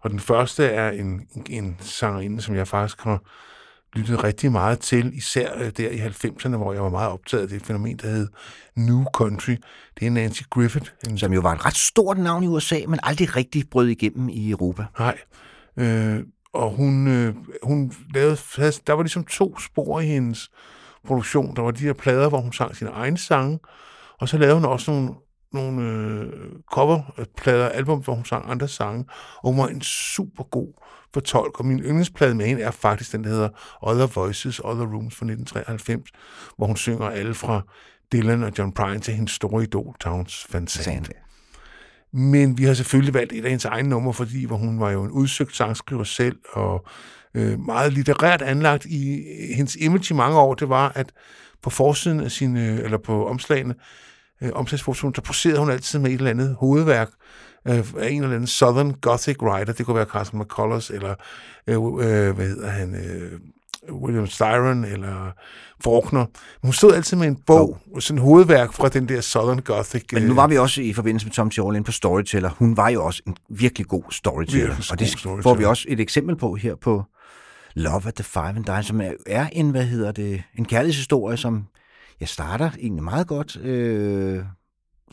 [0.00, 1.20] Og den første er en,
[1.50, 3.20] en sangerinde, som jeg faktisk har
[3.94, 7.48] lyttet rigtig meget til, især øh, der i 90'erne, hvor jeg var meget optaget af
[7.48, 8.28] det fænomen, der hed
[8.76, 9.56] New Country.
[10.00, 10.90] Det er Nancy Griffith.
[11.08, 14.28] En, Som jo var et ret stort navn i USA, men aldrig rigtig brød igennem
[14.28, 14.84] i Europa.
[14.98, 15.18] Nej.
[15.76, 18.36] Øh, og hun, øh, hun lavede,
[18.86, 20.50] der var ligesom to spor i hendes
[21.06, 21.56] produktion.
[21.56, 23.58] Der var de her plader, hvor hun sang sine egne sange,
[24.20, 25.10] og så lavede hun også nogle,
[25.52, 26.32] nogle øh,
[26.72, 29.04] coverplader, album, hvor hun sang andre sange,
[29.42, 30.72] og hun var en super god
[31.14, 31.64] fortolker.
[31.64, 33.48] Min yndlingsplade med hende er faktisk den, der hedder
[33.82, 36.10] Other Voices, Other Rooms fra 1993,
[36.56, 37.62] hvor hun synger alle fra
[38.12, 41.10] Dylan og John Prine til hendes store idol, Towns Van Sant.
[42.12, 45.04] Men vi har selvfølgelig valgt et af hendes egne numre, fordi hvor hun var jo
[45.04, 46.86] en udsøgt sangskriver selv, og
[47.34, 49.24] øh, meget litterært anlagt i
[49.54, 51.12] hendes image i mange år, det var, at
[51.62, 53.74] på forsiden af sine, eller på omslagene,
[54.42, 57.08] øh, omslagsfotoen, der poserede hun altid med et eller andet hovedværk
[57.68, 59.72] øh, en eller anden Southern Gothic writer.
[59.72, 61.14] Det kunne være Carson McCullers, eller
[61.66, 63.32] øh, øh, hvad hedder han, øh,
[63.92, 65.32] William Styron, eller
[65.84, 66.26] Faulkner.
[66.62, 68.00] Hun stod altid med en bog, oh.
[68.00, 70.04] sådan et hovedværk fra den der Southern Gothic.
[70.12, 71.84] Men nu var vi også i forbindelse med Tom T.
[71.86, 72.50] på Storyteller.
[72.50, 74.66] Hun var jo også en virkelig god storyteller.
[74.66, 75.54] Virkelig og det god får storyteller.
[75.54, 77.04] vi også et eksempel på her på
[77.74, 81.36] Love at the Five and Dime, som er, er en, hvad hedder det, en kærlighedshistorie,
[81.36, 81.66] som
[82.20, 83.56] jeg starter egentlig meget godt.
[83.56, 84.42] Øh,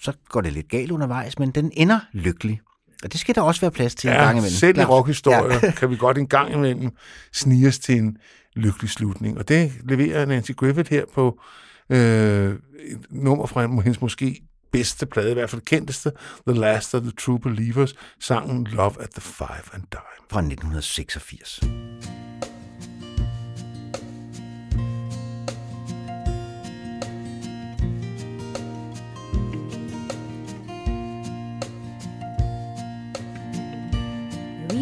[0.02, 2.62] så går det lidt galt undervejs, men den ender lykkelig.
[3.04, 4.50] Og det skal der også være plads til en gang Ja, imellem.
[4.50, 5.72] selv i rockhistorier ja.
[5.72, 6.90] kan vi godt en gang imellem
[7.34, 8.18] snige os til en
[8.56, 9.38] lykkelig slutning.
[9.38, 11.40] Og det leverer Nancy Griffith her på
[11.90, 12.50] øh,
[12.86, 14.42] et nummer fra hendes måske
[14.72, 16.12] bedste plade, i hvert fald kendteste,
[16.48, 20.28] The Last of the True Believers, sangen Love at the Five and Dime.
[20.32, 21.60] Fra 1986.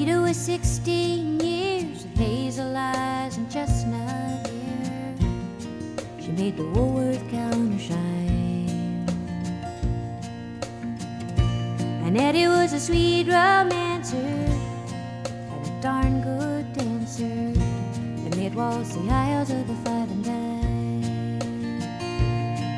[0.04, 5.16] Rita was 16 years of hazel eyes and chestnut hair.
[6.20, 9.08] She made the Woolworth counter shine.
[12.04, 17.24] And Eddie was a sweet romancer and a darn good dancer.
[17.24, 21.82] And they'd waltz the aisles of the five and dime.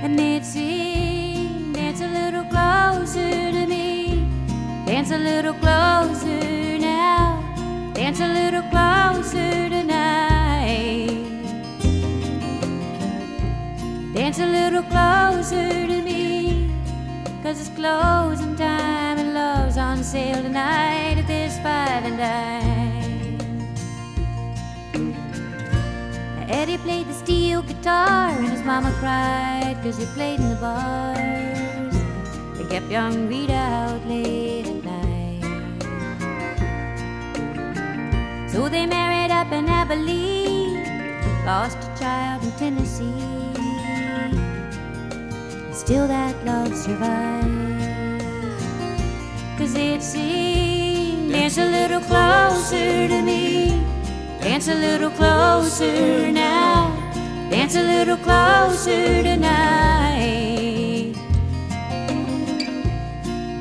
[0.04, 4.30] And they'd sing, dance a little closer to me.
[4.86, 6.65] Dance a little closer.
[8.06, 11.08] Dance a little closer tonight.
[14.14, 16.70] Dance a little closer to me.
[17.42, 23.40] Cause it's closing time and love's on sale tonight at this five and dime.
[26.48, 31.96] Eddie played the steel guitar and his mama cried cause he played in the bars.
[32.56, 34.55] They kept young Rita out late
[38.56, 40.82] So they married up in Abilene,
[41.46, 43.12] lost a child in Tennessee.
[45.74, 47.52] Still that love survived.
[49.58, 53.84] Cause they'd sing, dance a little closer to me.
[54.40, 56.96] Dance a little closer now.
[57.50, 61.14] Dance a little closer tonight.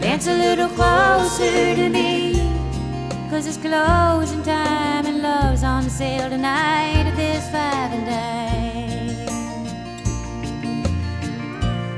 [0.00, 2.23] Dance a little closer to me.
[3.34, 9.26] Cause it's closing time and love's on sale tonight at this five and dime.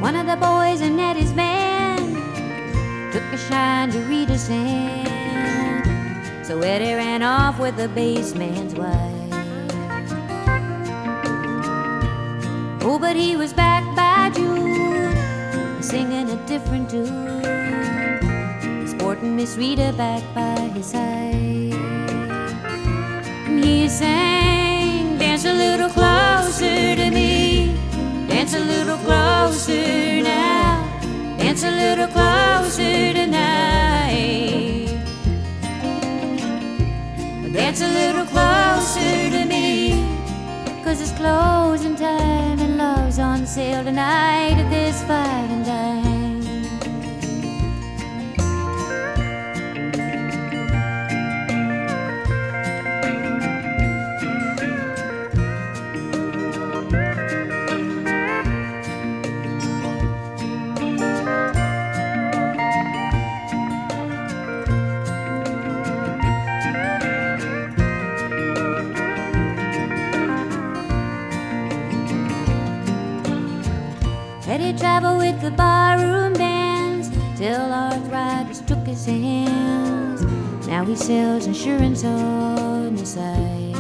[0.00, 2.16] One of the boys in Eddie's band
[3.12, 6.46] took a shine to Rita's hand.
[6.46, 8.96] So Eddie ran off with the bassman's wife.
[12.82, 17.65] Oh, but he was back by June, singing a different tune,
[19.16, 21.74] sporting Miss Rita back by his side.
[23.62, 27.74] He sang, Dance a little closer to me,
[28.28, 30.98] dance a little closer now,
[31.38, 34.88] dance a little closer tonight.
[37.52, 40.04] Dance a little closer to me.
[40.84, 46.05] Cause it's closing time and love's on sale tonight at this five and dime.
[75.50, 77.08] The barroom bands
[77.38, 80.20] till arthritis took his hands.
[80.66, 83.76] Now he sells insurance on the side.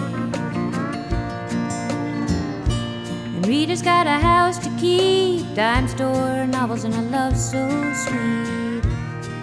[3.34, 7.66] And Rita's got a house to keep, dime store, novels, and a love so
[8.04, 8.82] sweet.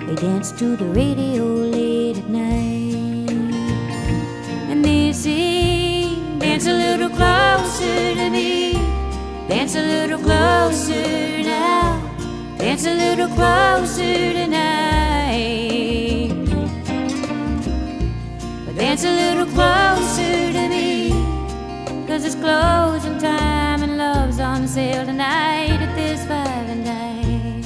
[0.07, 3.53] They dance to the radio late at night.
[4.71, 8.73] And they sing, dance a little closer to me.
[9.49, 12.02] Dance a little closer now.
[12.63, 16.29] Dance a little closer tonight.
[18.65, 21.11] But dance a little closer to me.
[22.07, 27.63] Cause it's closing time and love's on sale tonight at this five and dime.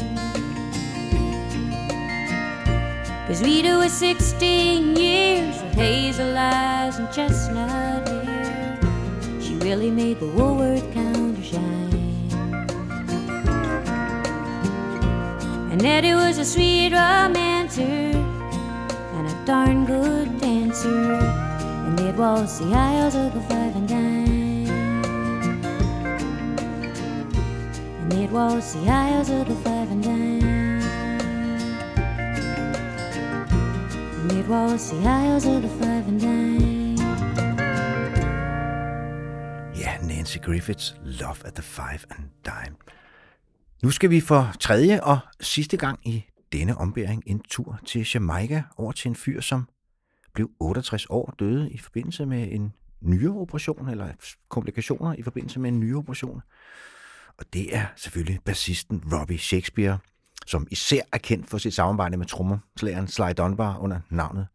[3.27, 8.79] Cause Rita was 16 years with hazel eyes and chestnut hair.
[9.39, 11.06] She really made the Woolworth counter
[15.77, 20.89] And Eddie was a sweet romancer and a darn good dancer.
[20.89, 24.65] And they'd the aisles of the five and dime.
[28.01, 30.81] And they'd the aisles of the five and dime.
[34.17, 36.57] And they'd the aisles of the five and dime.
[40.01, 42.77] Nancy Griffiths Love at the Five and Dime.
[43.83, 48.63] Nu skal vi for tredje og sidste gang i denne ombæring en tur til Jamaica
[48.77, 49.67] over til en fyr, som
[50.33, 54.07] blev 68 år døde i forbindelse med en nyreoperation, eller
[54.49, 56.41] komplikationer i forbindelse med en nyreoperation.
[57.37, 59.97] Og det er selvfølgelig bassisten Robbie Shakespeare,
[60.45, 64.47] som især er kendt for sit samarbejde med trommerslageren Sly Dunbar under navnet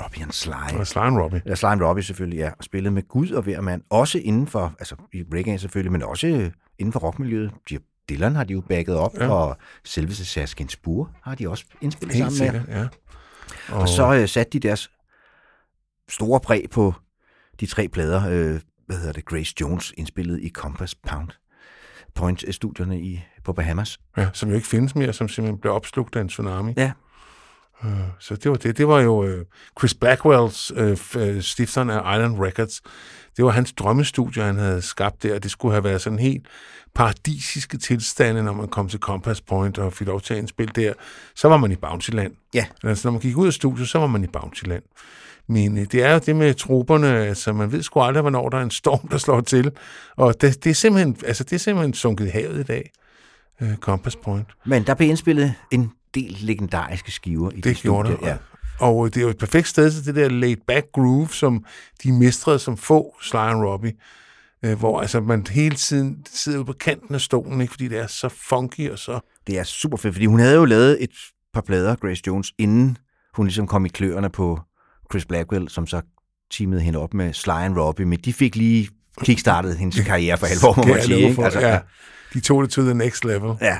[0.00, 0.78] Robbie and Sly.
[0.78, 1.42] Og Sly and Robbie.
[1.46, 2.50] Ja, Sly and Robbie selvfølgelig, ja.
[2.58, 3.82] Og spillet med Gud og hver mand.
[3.90, 7.50] Også inden for, altså i reggae selvfølgelig, men også inden for rockmiljøet.
[7.70, 9.28] De, Dylan har de jo bagget op, Ja.
[9.28, 12.60] og selveste Saskia Spur har de også indspillet Helt sammen med.
[12.62, 12.88] sikkert, ja.
[13.74, 14.90] Og, og så øh, satte de deres
[16.08, 16.94] store præg på
[17.60, 21.28] de tre plader, øh, hvad hedder det, Grace Jones indspillet i Compass Pound
[22.14, 23.98] Point-studierne i, på Bahamas.
[24.16, 26.72] Ja, som jo ikke findes mere, som simpelthen blev opslugt af en tsunami.
[26.76, 26.92] Ja.
[27.84, 28.78] Øh, Så det var det.
[28.78, 29.44] Det var jo øh,
[29.78, 32.82] Chris Blackwells, øh, øh, stifteren af Island Records.
[33.36, 35.38] Det var hans drømmestudie, han havde skabt der.
[35.38, 36.46] Det skulle have været sådan helt
[36.94, 40.92] paradisiske tilstande, når man kom til Compass Point og fik lov til at indspille der.
[41.34, 42.32] Så var man i Bountyland.
[42.54, 42.66] Ja.
[42.84, 44.82] Altså, når man gik ud af studiet, så var man i Bountyland.
[45.48, 48.58] Men øh, det er jo det med trupperne, altså man ved sgu aldrig, hvornår der
[48.58, 49.72] er en storm, der slår til.
[50.16, 52.90] Og det, det, er, simpelthen, altså, det er simpelthen sunket i havet i dag,
[53.60, 54.46] øh, Compass Point.
[54.64, 58.36] Men der blev indspillet en del legendariske skiver i Det gjorde studier, det, ja.
[58.80, 61.64] Og det er jo et perfekt sted til det der laid-back groove, som
[62.02, 63.92] de mestrede som få, Sly and Robbie.
[64.64, 67.70] Øh, hvor altså, man hele tiden sidder ude på kanten af stolen, ikke?
[67.70, 69.20] fordi det er så funky og så...
[69.46, 71.10] Det er super fedt, fordi hun havde jo lavet et
[71.54, 72.98] par plader, Grace Jones, inden
[73.34, 74.60] hun ligesom kom i kløerne på
[75.10, 76.00] Chris Blackwell, som så
[76.50, 78.88] teamede hende op med Sly and Robbie, men de fik lige
[79.22, 81.28] kickstartet hendes karriere for alvor, må man sige.
[81.28, 81.44] Ikke?
[81.44, 81.78] Altså, ja.
[82.34, 83.54] De tog det to the next level.
[83.60, 83.78] Ja.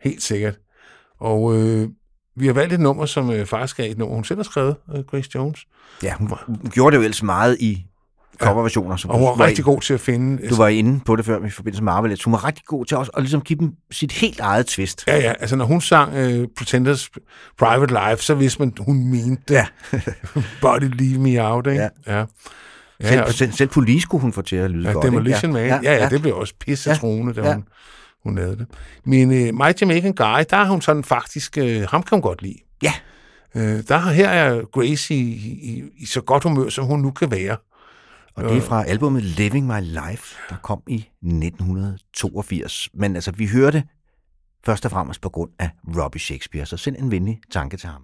[0.00, 0.58] Helt sikkert.
[1.20, 1.88] Og øh,
[2.36, 4.76] vi har valgt et nummer, som øh, faktisk er et nummer, hun selv har skrevet,
[4.96, 5.60] øh, Grace Jones.
[6.02, 7.86] ja, hun, hun gjorde det jo ellers meget i
[8.38, 8.96] coverversioner.
[8.96, 10.48] som Og hun var du rigtig god til at finde...
[10.48, 12.18] Du var inde på det før i forbindelse med Marvel.
[12.24, 15.04] Hun var rigtig god til også at ligesom give dem sit helt eget twist.
[15.06, 15.32] Ja, ja.
[15.40, 17.10] Altså, når hun sang øh, Pretenders
[17.58, 19.54] Private Life, så vidste man, hun mente det.
[19.54, 19.66] Ja.
[20.62, 21.82] Body leave me out, ikke?
[22.06, 22.18] Ja.
[22.18, 22.24] ja.
[23.00, 25.04] Ja, selv, og- selv, selv police kunne hun få til at lyde Ja, godt.
[25.04, 25.70] Demolition ikke?
[25.70, 25.82] Man.
[25.84, 26.96] Ja, ja, ja, det blev også pisse Ja.
[27.42, 27.56] da Ja.
[28.26, 28.66] Hun, lavede det.
[29.04, 32.42] Men uh, My Jamaican Guy, der er hun sådan faktisk, uh, ham kan hun godt
[32.42, 32.58] lide.
[32.82, 32.92] Ja.
[33.54, 35.20] Uh, der har her er Grace i,
[35.62, 37.56] i, i så godt humør, som hun nu kan være.
[38.34, 42.88] Og det er fra albumet Living My Life, der kom i 1982.
[42.94, 43.84] Men altså, vi hørte
[44.66, 48.02] først og fremmest på grund af Robbie Shakespeare, så send en venlig tanke til ham.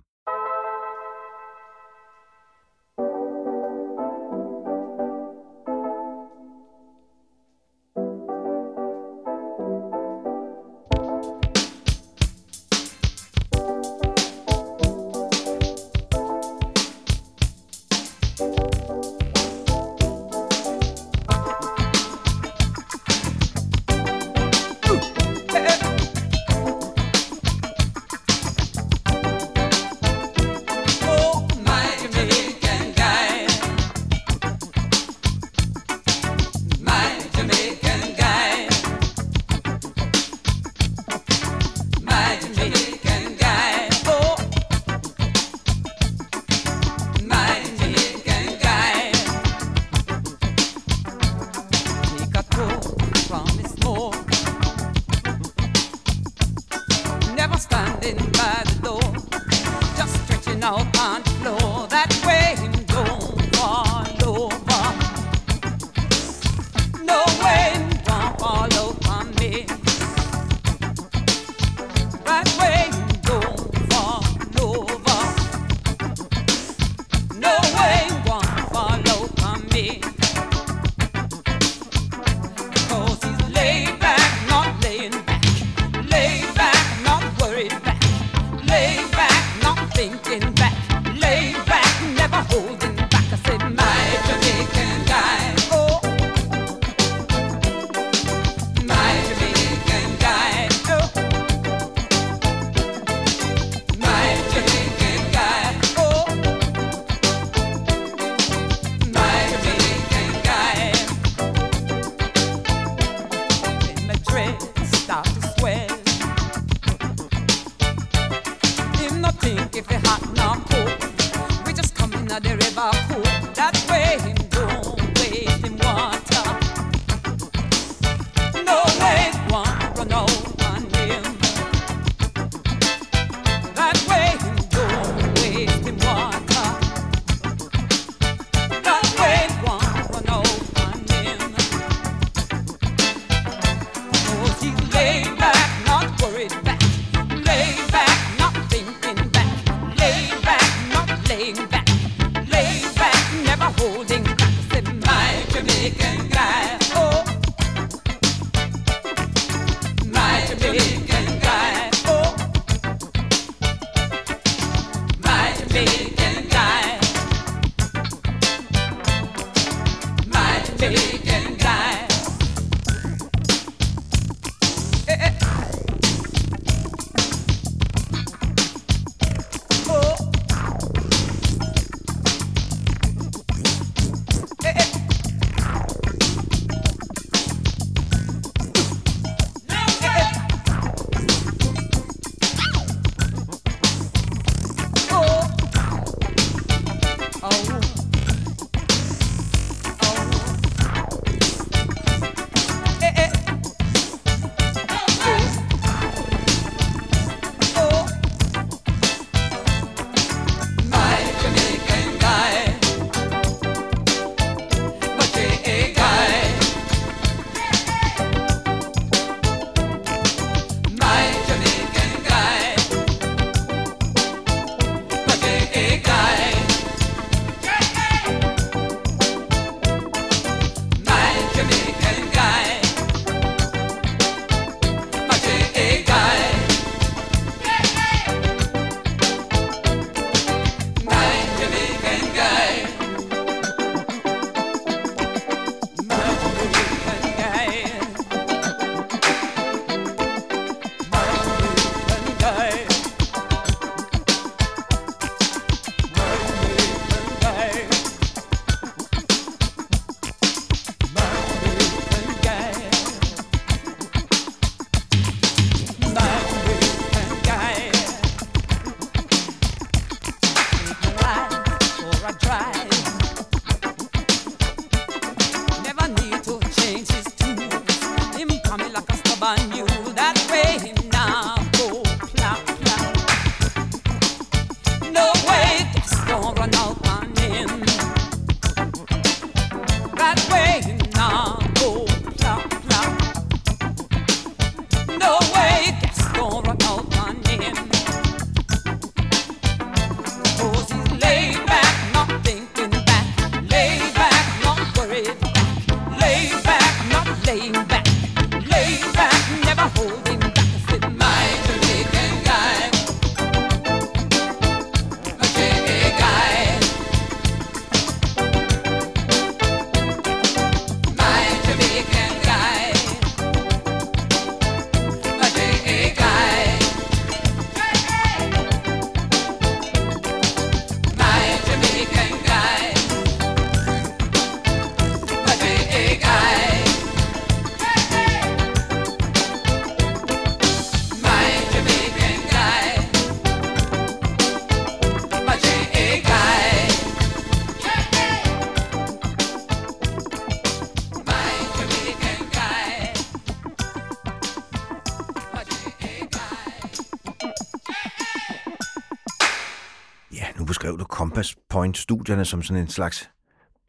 [362.17, 363.31] Point-studierne som sådan en slags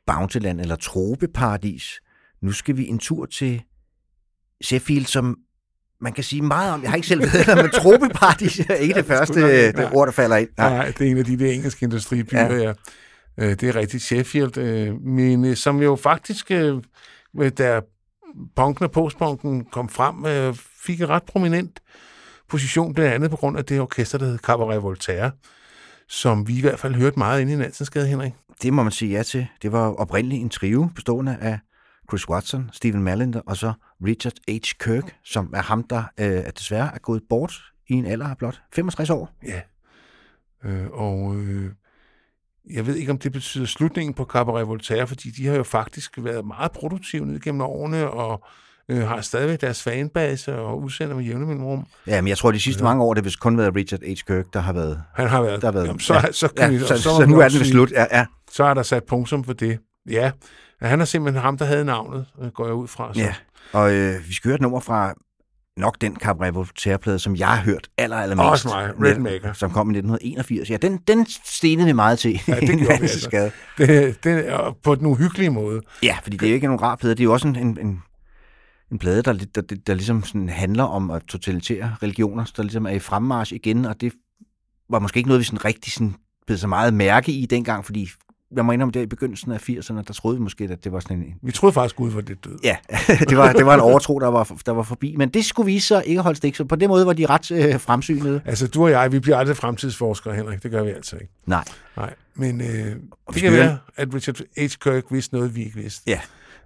[0.08, 2.02] bountyland eller tropeparadis.
[2.42, 3.62] Nu skal vi en tur til
[4.64, 5.38] Sheffield, som
[6.02, 6.82] man kan sige meget om.
[6.82, 9.72] Jeg har ikke selv været der, men tropeparadis er ikke det første øh, nej.
[9.72, 10.50] det ord, der falder ind.
[10.58, 10.70] Nej.
[10.70, 12.54] nej, det er en af de der engelske industribyer, Ja.
[12.64, 12.74] ja.
[13.38, 14.58] Øh, Det er rigtigt, Sheffield.
[14.58, 16.82] øh, Men øh, som jo faktisk, øh,
[17.58, 17.82] da
[18.56, 20.56] punken og postpunken kom frem, øh,
[20.86, 21.80] fik en ret prominent
[22.50, 25.32] position, blandt andet på grund af det orkester, der hed Cabaret Voltaire,
[26.14, 28.34] som vi i hvert fald hørte meget inde i Nansensgade, Henrik.
[28.62, 29.48] Det må man sige ja til.
[29.62, 31.60] Det var oprindeligt en trio bestående af
[32.10, 33.74] Chris Watson, Stephen Mallender og så
[34.06, 34.52] Richard H.
[34.80, 38.62] Kirk, som er ham, der øh, desværre er gået bort i en alder af blot
[38.74, 39.30] 65 år.
[39.48, 39.62] Ja.
[40.64, 41.72] Øh, og øh,
[42.70, 46.18] jeg ved ikke, om det betyder slutningen på Cabaret Voltaire, fordi de har jo faktisk
[46.18, 48.50] været meget produktive ned gennem årene, og øh,
[48.90, 51.86] har stadigvæk deres fanbase og udsender med jævne mellemrum.
[52.08, 54.14] Ja, men jeg tror, de sidste mange år, det har vist kun været Richard H.
[54.28, 55.04] Kirk, der har været...
[55.16, 55.62] Han har været.
[55.62, 57.40] Der har været Jamen, så, ja, så, kan ja, vi, så, må så, vi nu
[57.40, 57.92] er den slut.
[57.92, 58.26] Ja, ja.
[58.52, 59.80] Så er der sat punktum for det.
[60.10, 60.32] Ja,
[60.82, 63.14] han er simpelthen ham, der havde navnet, øh, går jeg ud fra.
[63.14, 63.20] Så.
[63.20, 63.34] ja.
[63.74, 65.14] Og øh, vi skal høre et nummer fra
[65.78, 68.50] nok den Cabaret som jeg har hørt aller, allermest.
[68.50, 69.54] Også mig, Redmaker.
[69.54, 70.70] Som kom i 1981.
[70.70, 72.42] Ja, den, den stenede vi meget til.
[72.48, 73.30] Ja, det gjorde vi altså.
[73.30, 73.52] Gade.
[73.78, 74.46] Det, det
[74.84, 75.82] på den uhyggelige måde.
[76.04, 77.16] Ja, fordi det er jo ikke nogen rar plade.
[77.16, 78.04] Det er jo også en, en, en,
[78.94, 82.86] en plade, der, der, der, der ligesom sådan handler om at totalitære religioner, der ligesom
[82.86, 84.14] er i fremmarch igen, og det
[84.90, 86.16] var måske ikke noget, vi sådan rigtig sådan
[86.46, 88.10] blev så meget mærke i dengang, fordi
[88.56, 91.00] jeg må indrømme, der i begyndelsen af 80'erne, der troede vi måske, at det var
[91.00, 91.34] sådan en...
[91.42, 92.60] Vi troede faktisk, Gud var det død.
[92.64, 92.76] Ja,
[93.30, 95.16] det var, det var en overtro, der var, der var forbi.
[95.18, 97.52] Men det skulle vise sig ikke holde stik, så på den måde var de ret
[97.52, 98.42] øh, fremsynede.
[98.46, 100.64] Altså, du og jeg, vi bliver aldrig fremtidsforskere, Henrik.
[100.64, 101.34] Det gør vi altså ikke.
[101.46, 101.64] Nej.
[101.98, 102.96] Nej, men øh,
[103.34, 104.62] det kan være, at Richard H.
[104.84, 106.04] Kirk vidste noget, vi ikke vidste.
[106.08, 106.20] Ja,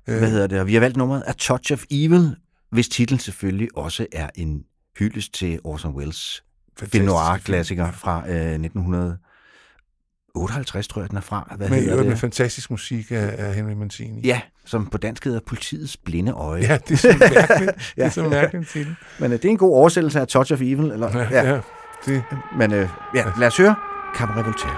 [0.07, 0.59] hvad hedder det?
[0.59, 2.35] Og vi har valgt nummeret A Touch of Evil,
[2.71, 4.63] hvis titel selvfølgelig også er en
[4.99, 6.43] hyldest til Orson Welles
[6.79, 11.53] film noir-klassiker fra øh, 1958, tror jeg, den er fra.
[11.57, 12.19] Hvad Med, hedder med, med det?
[12.19, 14.21] fantastisk musik af, af Henry Mancini.
[14.21, 16.61] Ja, som på dansk hedder Politiets Blinde Øje.
[16.61, 17.71] Ja, det er så mærkeligt.
[17.95, 18.95] Det er så mærkeligt titel.
[19.19, 20.91] Men øh, det er en god oversættelse af Touch of Evil.
[20.91, 21.59] Eller, Ja, ja,
[22.05, 22.23] det.
[22.57, 23.75] Men øh, ja, lad os høre
[24.15, 24.77] Cabaret Voltaire.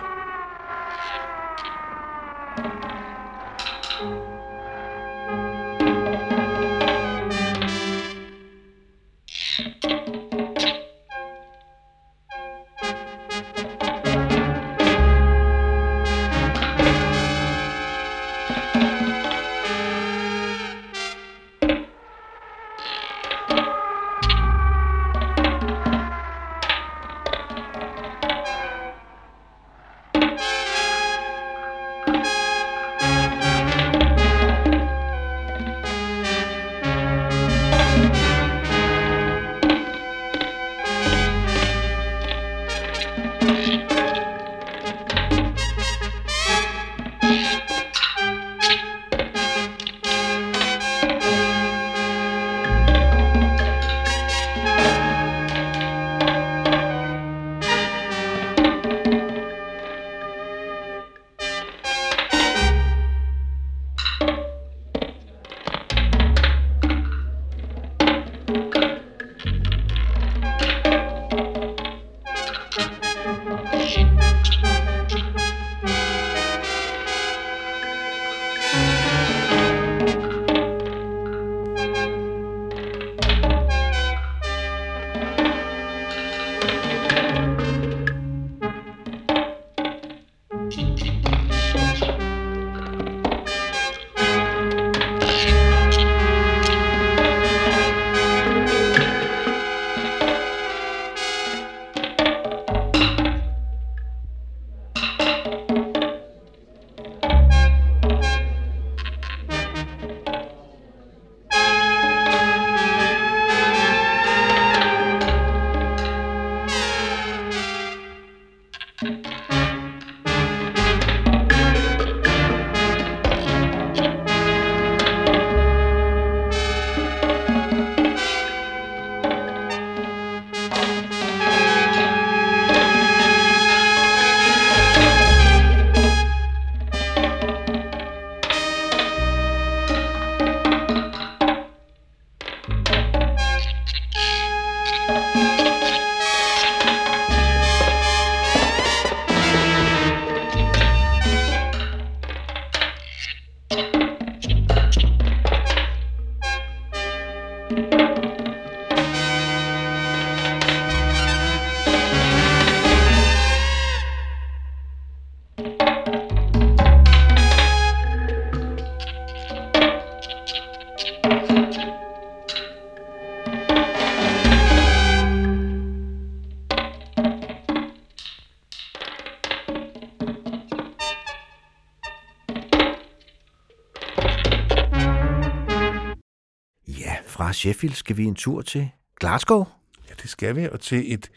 [187.59, 189.65] Sheffield skal vi en tur til Glasgow.
[190.09, 191.31] Ja, det skal vi, og til et,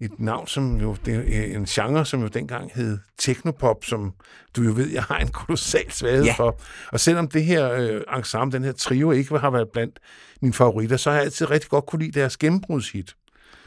[0.00, 4.14] et navn, som jo, det er en genre, som jo dengang hed Technopop, som
[4.56, 6.34] du jo ved, jeg har en kolossal svaghed Ja.
[6.36, 6.60] for.
[6.92, 9.98] Og selvom det her øh, ensemble, den her trio, ikke har været blandt
[10.42, 13.16] mine favoritter, så har jeg altid rigtig godt kunne lide deres gennembrudshit.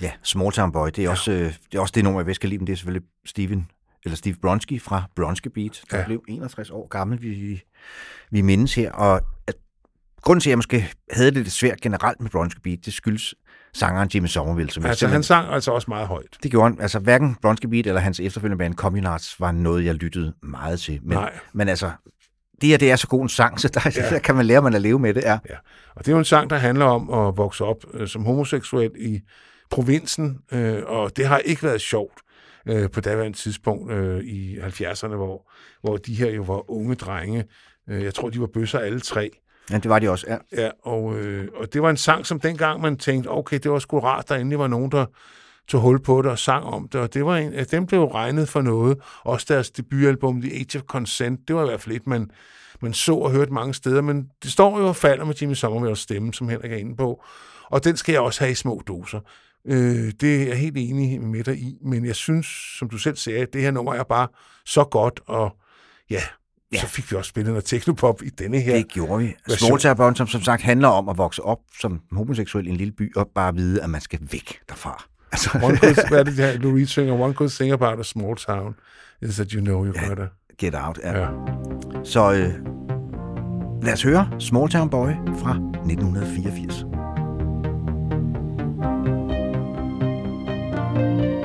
[0.02, 1.10] Ja, Small Town Boy, det er, ja.
[1.10, 1.40] også, øh,
[1.72, 3.72] det er også det nummer, jeg kan lide, men det er selvfølgelig Steven,
[4.04, 5.98] eller Steve Bronski fra Bronski Beat, der.
[6.00, 6.06] Ja.
[6.06, 7.64] blev 61 år gammel, vi,
[8.32, 8.92] vi mindes her.
[8.92, 9.56] Og at,
[10.22, 13.36] grunden til, at jeg måske havde det lidt svært generelt med Bronski Beat, det skyldes
[13.74, 14.72] sangeren Jimmy Somerville.
[14.72, 16.38] Som Altså, han sang altså også meget højt.
[16.44, 16.82] Det gjorde han.
[16.82, 21.00] Altså, hverken Bronski Beat eller hans efterfølgende band Communards var noget, jeg lyttede meget til.
[21.04, 21.34] Men, Nej.
[21.54, 21.92] men altså,
[22.62, 24.10] det her, det er så god en sang, så der, ja.
[24.10, 25.22] der kan man lære, man at leve med det.
[25.22, 25.40] Ja.
[25.50, 25.56] Ja.
[25.96, 28.92] Og det er jo en sang, der handler om at vokse op øh, som homoseksuel
[29.00, 29.22] i
[29.70, 32.20] provinsen, øh, og det har ikke været sjovt
[32.68, 37.46] øh, på daværende tidspunkt øh, i 70'erne, hvor, hvor de her jo var unge drenge.
[37.90, 39.30] Øh, jeg tror, de var bøsser alle tre
[39.72, 40.26] ja, det var de også.
[40.30, 40.62] Ja.
[40.64, 43.80] Ja, og, øh, og det var en sang, som dengang man tænkte, okay, det var
[43.80, 45.06] sgu rart, der endelig var nogen, der
[45.68, 48.06] tog hul på det og sang om det, og det var en, at dem blev
[48.06, 48.98] regnet for noget.
[49.24, 52.30] Også deres debutalbum, The Age of Consent, det var i hvert fald et, man,
[52.82, 56.00] man så og hørte mange steder, men det står jo og falder med Jimmy Somervilles
[56.00, 57.24] stemme, som Henrik er inde på,
[57.70, 59.20] og den skal jeg også have i små doser.
[59.68, 62.48] Øh, det er jeg helt enig med dig i, men jeg synes,
[62.80, 64.28] som du selv sagde, at det her nummer er bare
[64.66, 65.58] så godt, og
[66.10, 66.22] ja,
[66.74, 66.80] ja.
[66.80, 68.76] så fik vi også spillet noget teknopop i denne her.
[68.76, 69.34] Det gjorde vi.
[69.48, 69.68] version.
[69.68, 72.76] Small Town Boy, som som sagt handler om at vokse op som homoseksuel i en
[72.76, 75.04] lille by, og bare vide, at man skal væk derfra.
[75.32, 77.14] Altså, One could, hvad er det her, Louise synger?
[77.14, 78.76] One could sing about a small town,
[79.22, 80.08] is that you know you Ja.
[80.10, 80.28] gotta.
[80.60, 81.00] Get out.
[81.04, 81.20] Ja.
[81.20, 81.28] Ja.
[82.04, 82.50] Så øh,
[83.84, 86.86] lad os høre Small Town Boy fra 1984.
[90.98, 91.37] Thank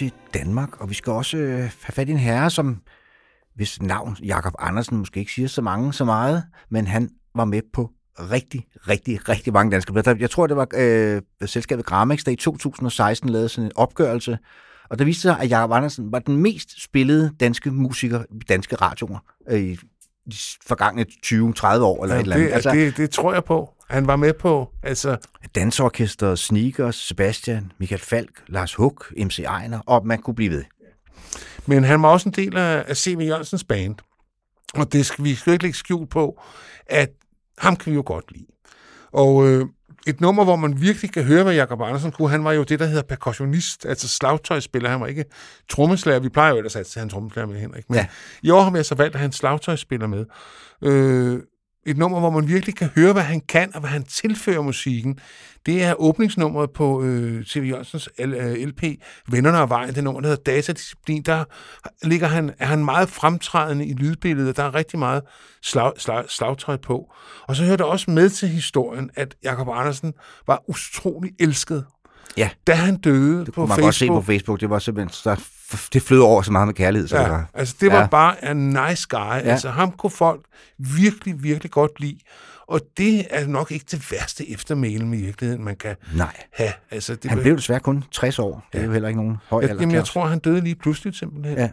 [0.00, 2.80] til Danmark, og vi skal også øh, have fat i en herre, som
[3.54, 7.62] hvis navn Jakob Andersen måske ikke siger så mange så meget, men han var med
[7.72, 10.14] på rigtig, rigtig, rigtig mange danske plader.
[10.20, 14.38] Jeg tror, det var øh, selskabet Gramex, der i 2016 lavede sådan en opgørelse,
[14.90, 18.76] og der viste sig, at Jakob Andersen var den mest spillede danske musiker i danske
[18.76, 19.18] radioer
[19.50, 19.74] øh, i
[20.30, 20.36] de
[20.66, 22.48] forgangne 20-30 år, eller Ja, et eller andet.
[22.48, 23.74] det, altså, det, det tror jeg på.
[23.90, 25.16] Han var med på, altså...
[25.54, 30.64] Dansorkester, Sneakers, Sebastian, Michael Falk, Lars Huck, MC Ejner, og man kunne blive ved.
[31.66, 33.20] Men han var også en del af, C.V.
[33.20, 33.94] Jørgensens band.
[34.74, 36.42] Og det skal vi skal ikke lægge skjul på,
[36.86, 37.10] at
[37.58, 38.46] ham kan vi jo godt lide.
[39.12, 39.66] Og øh,
[40.06, 42.78] et nummer, hvor man virkelig kan høre, hvad Jakob Andersen kunne, han var jo det,
[42.78, 44.90] der hedder percussionist, altså slagtøjspiller.
[44.90, 45.24] Han var ikke
[45.70, 46.18] trommeslager.
[46.20, 47.84] Vi plejer jo ellers at have en trommeslager med Henrik.
[47.88, 48.06] Men Ja.
[48.42, 50.24] I år har vi altså valgt at have en slagtøjspiller med.
[50.82, 51.40] Øh,
[51.86, 55.18] et nummer, hvor man virkelig kan høre, hvad han kan, og hvad han tilfører musikken.
[55.66, 57.68] Det er åbningsnummeret på øh, C.V.
[57.68, 58.94] Jørgensens LP, øh,
[59.28, 61.22] Vennerne og Vejen, det nummer, der hedder Datadisciplin.
[61.22, 61.44] Der
[62.02, 65.22] ligger han, er han meget fremtrædende i lydbilledet, og der er rigtig meget
[65.62, 67.14] slag, slag, slagtøj på.
[67.48, 70.12] Og så hører det også med til historien, at Jakob Andersen
[70.46, 71.84] var utrolig elsket.
[72.36, 72.50] Ja.
[72.66, 74.60] Da han døde Det på kunne man Facebook, godt se på Facebook.
[74.60, 75.40] Det var simpelthen, så,
[75.92, 77.08] det flød over så meget med kærlighed.
[77.08, 78.00] Så det Ja, var, altså det var ja.
[78.02, 78.06] ja.
[78.06, 79.18] bare en nice guy.
[79.18, 79.38] Ja.
[79.38, 80.40] Altså ham kunne folk
[80.78, 82.18] virkelig, virkelig godt lide.
[82.66, 86.36] Og det er nok ikke det værste eftermæle i virkeligheden, man kan Nej.
[86.52, 86.72] have.
[86.90, 88.66] Altså, det Han blev desværre kun 60 år.
[88.72, 89.82] Det er jo heller ikke nogen høj jeg, alder.
[89.82, 91.58] jamen, jeg tror, han døde lige pludselig simpelthen.
[91.58, 91.68] Ja.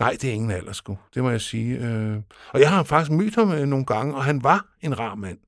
[0.00, 0.98] Nej, det er ingen alder, sgu.
[1.14, 1.76] Det må jeg sige.
[1.78, 2.16] Øh,
[2.52, 5.38] og jeg har faktisk mødt ham øh, nogle gange, og han var en rar mand.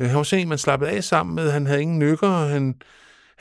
[0.00, 1.50] Øh, han var sådan en, man slappede af sammen med.
[1.50, 2.74] Han havde ingen nykker, og han,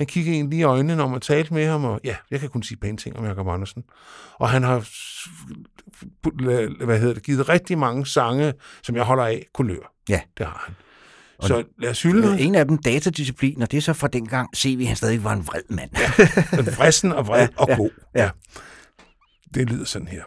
[0.04, 1.86] han kiggede en lige i øjnene, når man talte med ham.
[1.86, 3.84] Og ja, jeg kan kun sige pæne ting om Jacob Andersen.
[4.40, 4.80] Og han har
[6.86, 8.54] hvad hedder det, givet rigtig mange sange,
[8.84, 9.94] som jeg holder af, kulør.
[10.10, 10.22] Ja.
[10.38, 10.76] Det har han.
[11.38, 12.46] Og Så lad os hylde noget.
[12.46, 15.34] En af dem, datadisciplin, og det er så fra dengang, se vi, han stadig var
[15.34, 15.90] en vred mand.
[15.98, 17.90] Ja, vrissen og vred Ja, og ja, god.
[18.16, 18.30] ja.
[19.54, 20.24] Det lyder sådan her.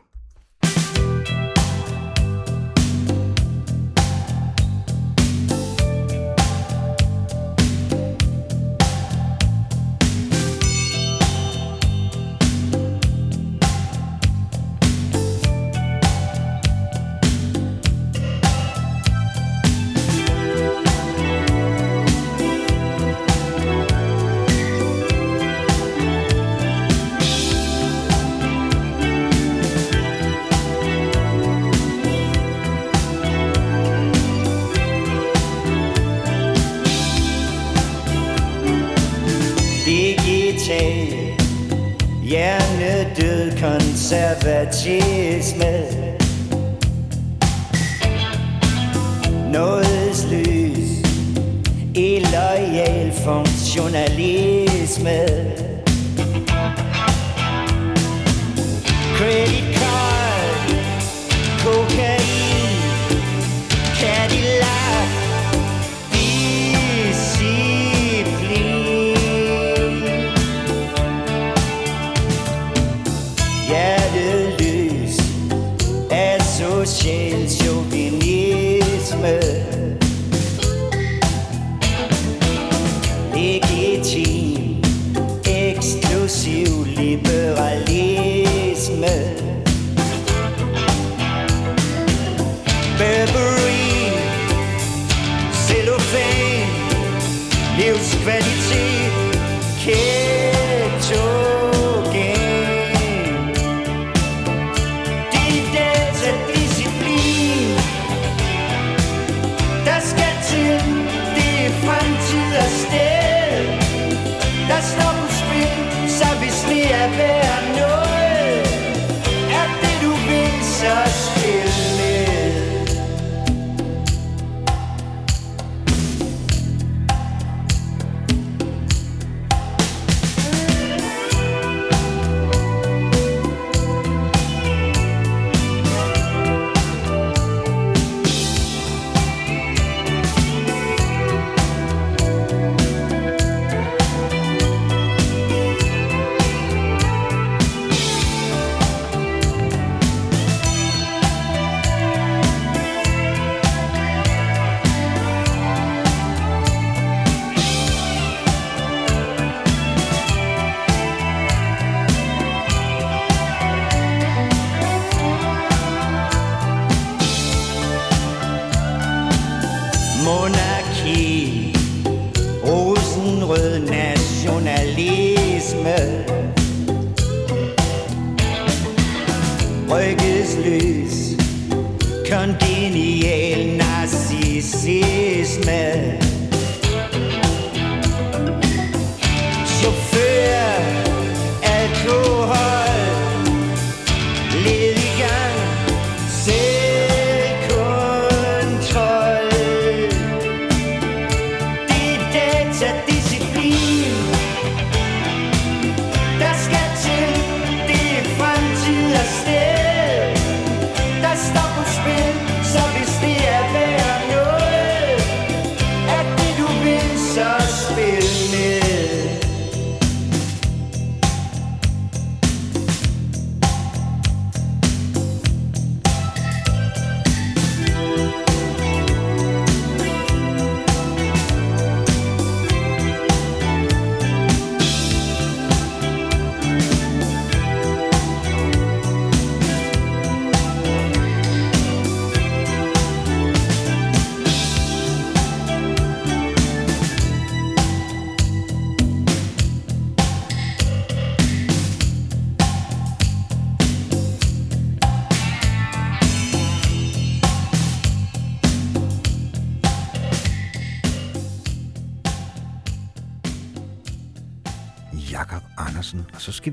[83.76, 84.45] 一起。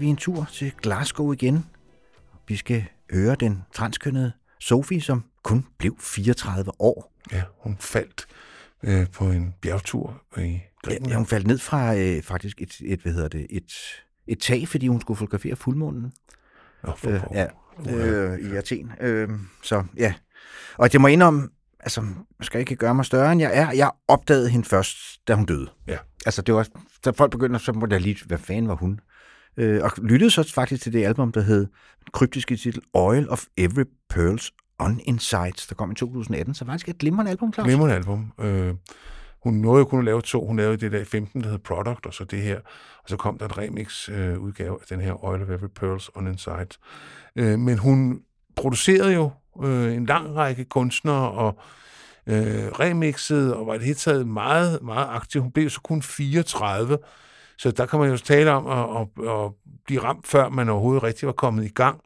[0.03, 1.65] Vi en tur til Glasgow igen.
[2.47, 7.13] Vi skal høre den transkønnede Sofie, som kun blev 34 år.
[7.31, 8.25] Ja, hun faldt
[8.83, 11.11] øh, på en bjergtur i Grækenland.
[11.11, 13.73] Ja, hun faldt ned fra øh, faktisk et, et, hvad hedder det, et,
[14.27, 16.13] et tag, fordi hun skulle fotografere fuldmånen.
[16.97, 17.47] For øh, ja,
[17.89, 18.91] øh, i Athen.
[19.01, 19.29] Øh,
[19.63, 20.13] så ja.
[20.77, 22.01] Og det må indom, altså,
[22.39, 23.71] jeg skal ikke gøre mig større, end jeg er.
[23.71, 24.97] Jeg opdagede hende først,
[25.27, 25.69] da hun døde.
[25.87, 25.97] Ja.
[26.25, 26.67] Altså, det var,
[27.05, 28.99] da folk begyndte, så måtte jeg lige, hvad fanden var hun?
[29.57, 31.67] Øh, og lyttede så faktisk til det album, der hed
[32.13, 36.53] kryptiske titel Oil of Every Pearls On Insights, der kom i 2018.
[36.53, 37.67] Så faktisk et glimrende album, Claus.
[37.67, 38.31] Glimrende album.
[38.39, 38.73] Øh,
[39.43, 40.45] hun nåede jo kun at lave to.
[40.47, 42.57] Hun lavede det der i 15, der hed Product, og så det her.
[43.03, 46.09] Og så kom der en remix-udgave øh, udgave af den her Oil of Every Pearls
[46.15, 46.79] on Insights.
[47.35, 48.21] Øh, men hun
[48.55, 49.31] producerede jo
[49.63, 51.59] øh, en lang række kunstnere og
[52.27, 55.41] øh, remixede, og var i det hele taget meget, meget aktiv.
[55.41, 56.97] Hun blev så kun 34,
[57.63, 59.51] så der kan man jo tale om at, at, at
[59.85, 61.99] blive ramt, før man overhovedet rigtig var kommet i gang.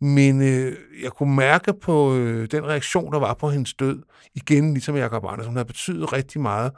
[0.00, 4.02] Men øh, jeg kunne mærke på øh, den reaktion, der var på hendes død,
[4.34, 6.72] igen ligesom Jacob Andersen, hun havde betydet rigtig meget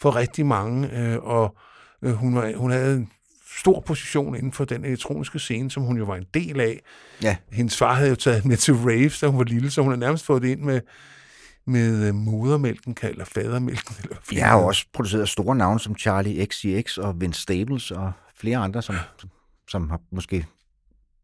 [0.00, 1.56] for rigtig mange, øh, og
[2.02, 3.10] øh, hun, var, hun havde en
[3.58, 6.80] stor position inden for den elektroniske scene, som hun jo var en del af.
[7.22, 7.36] Ja.
[7.52, 9.96] Hendes far havde jo taget med til raves, da hun var lille, så hun har
[9.96, 10.80] nærmest fået det ind med,
[11.68, 13.94] med øh, modermælken, eller fadermælken.
[14.02, 18.58] Eller Jeg har også produceret store navne som Charlie XCX og Vince Staples og flere
[18.58, 19.30] andre, som, som,
[19.68, 20.46] som har måske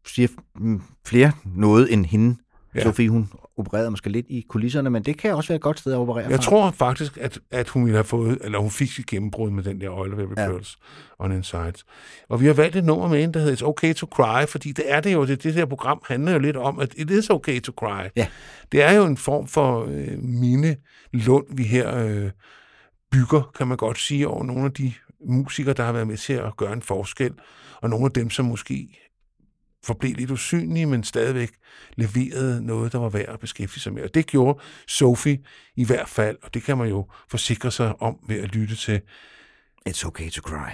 [0.07, 2.37] siger mm, flere noget end hende.
[2.75, 2.83] Ja.
[2.83, 5.93] Sofie, hun opererede måske lidt i kulisserne, men det kan også være et godt sted
[5.93, 6.43] at operere Jeg fra.
[6.43, 9.81] tror faktisk, at, at hun ville have fået, eller hun fik sit gennembrud med den
[9.81, 10.47] der Oil of Every Ja.
[10.47, 10.77] Pearls
[11.19, 11.85] on Insights.
[12.29, 14.71] Og vi har valgt et nummer med en, der hedder It's Okay to Cry, fordi
[14.71, 17.29] det er det jo, det, det her program handler jo lidt om, at it is
[17.29, 18.07] okay to cry.
[18.15, 18.27] Ja.
[18.71, 20.75] Det er jo en form for øh, mine
[21.13, 22.29] lund, vi her øh,
[23.11, 24.93] bygger, kan man godt sige, over nogle af de
[25.27, 27.31] musikere, der har været med til at gøre en forskel,
[27.81, 29.04] og nogle af dem, som måske
[29.85, 31.49] forblev lidt usynlige, men stadigvæk
[31.95, 34.03] leverede noget, der var værd at beskæftige sig med.
[34.03, 35.39] Og det gjorde Sophie
[35.75, 39.01] i hvert fald, og det kan man jo forsikre sig om ved at lytte til.
[39.89, 40.71] It's okay to cry.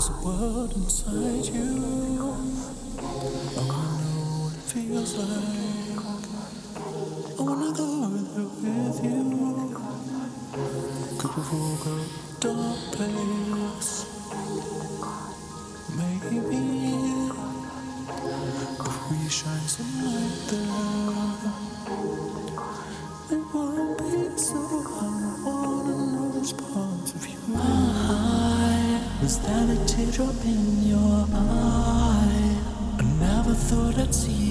[0.00, 1.70] There's a world inside you.
[3.00, 6.00] I wanna know what it feels like.
[7.38, 9.24] I wanna go there with you.
[11.18, 11.96] Could we walk a
[12.40, 13.92] dark place?
[15.94, 16.36] Maybe
[18.80, 20.99] if we shine some light there,
[30.10, 32.58] teardrop in your eye?
[32.98, 34.49] I never thought I'd see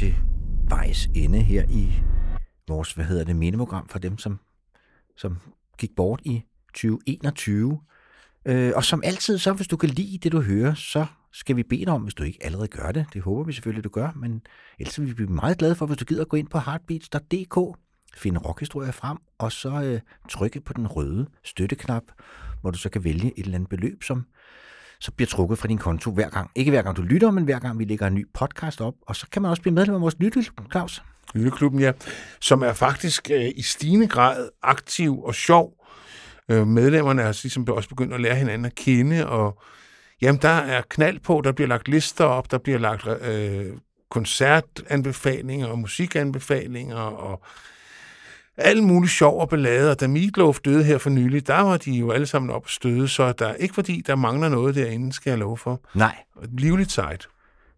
[0.00, 0.14] til
[0.68, 2.02] vejs ende her i
[2.68, 4.38] vores, hvad hedder det, mindeprogram for dem, som,
[5.16, 5.38] som
[5.78, 6.42] gik bort i
[6.74, 7.80] 2021.
[8.46, 11.62] Øh, og som altid, så hvis du kan lide det, du hører, så skal vi
[11.62, 13.06] bede dig om, hvis du ikke allerede gør det.
[13.12, 14.42] Det håber vi selvfølgelig, du gør, men
[14.78, 17.78] ellers vil vi blive meget glade for, hvis du gider gå ind på heartbeats.dk,
[18.16, 22.02] finde rockhistorier frem, og så øh, trykke på den røde støtteknap,
[22.60, 24.26] hvor du så kan vælge et eller andet beløb, som
[25.00, 26.50] så bliver trukket fra din konto hver gang.
[26.54, 28.94] Ikke hver gang du lytter, men hver gang vi lægger en ny podcast op.
[29.06, 31.02] Og så kan man også blive medlem af vores lytteklub, Claus.
[31.34, 31.92] Lytteklubben, ja,
[32.40, 35.72] som er faktisk øh, i stigende grad aktiv og sjov.
[36.50, 39.62] Øh, medlemmerne har altså ligesom også begyndt at lære hinanden at kende, og
[40.22, 43.66] jamen, der er knald på, der bliver lagt lister op, der bliver lagt øh,
[44.10, 47.42] koncertanbefalinger og musikanbefalinger, og
[48.60, 51.92] alle mulige sjov og ballade, og da Meatloaf døde her for nylig, der var de
[51.92, 55.30] jo alle sammen op og støde, så der ikke fordi, der mangler noget derinde, skal
[55.30, 55.80] jeg love for.
[55.94, 56.16] Nej.
[56.58, 57.28] Livligt sejt.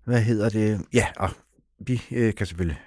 [0.05, 0.81] Hvad hedder det?
[0.93, 1.31] Ja, og
[1.87, 2.81] vi øh, kan selvfølgelig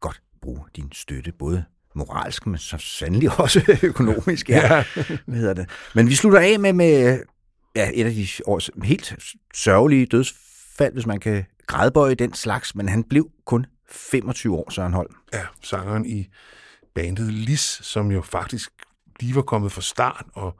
[0.00, 1.64] godt bruge din støtte, både
[1.94, 4.48] moralsk, men så sandelig også økonomisk.
[4.48, 4.76] Ja.
[4.76, 4.84] Ja.
[5.26, 5.66] Hvad hedder det?
[5.94, 7.18] Men vi slutter af med, med
[7.76, 9.16] ja, et af de års helt
[9.54, 14.92] sørgelige dødsfald, hvis man kan grædbøje den slags, men han blev kun 25 år, Søren
[14.92, 15.14] Holm.
[15.34, 16.28] Ja, sangeren i
[16.94, 18.70] bandet Lis, som jo faktisk
[19.20, 20.56] lige var kommet fra start og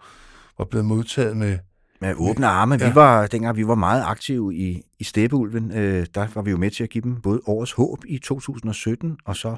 [0.59, 1.59] var blevet modtaget med...
[2.01, 2.77] Med åbne arme.
[2.81, 2.89] Ja.
[2.89, 6.57] Vi var, dengang vi var meget aktive i, i Steppeulven, øh, der var vi jo
[6.57, 9.57] med til at give dem både Årets Håb i 2017, og så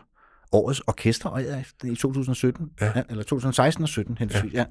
[0.52, 2.92] Årets Orkester i 2017, Ja.
[2.96, 4.52] ja, eller 2016 og 17 henholdsvis.
[4.52, 4.58] Ja.
[4.58, 4.64] Ja.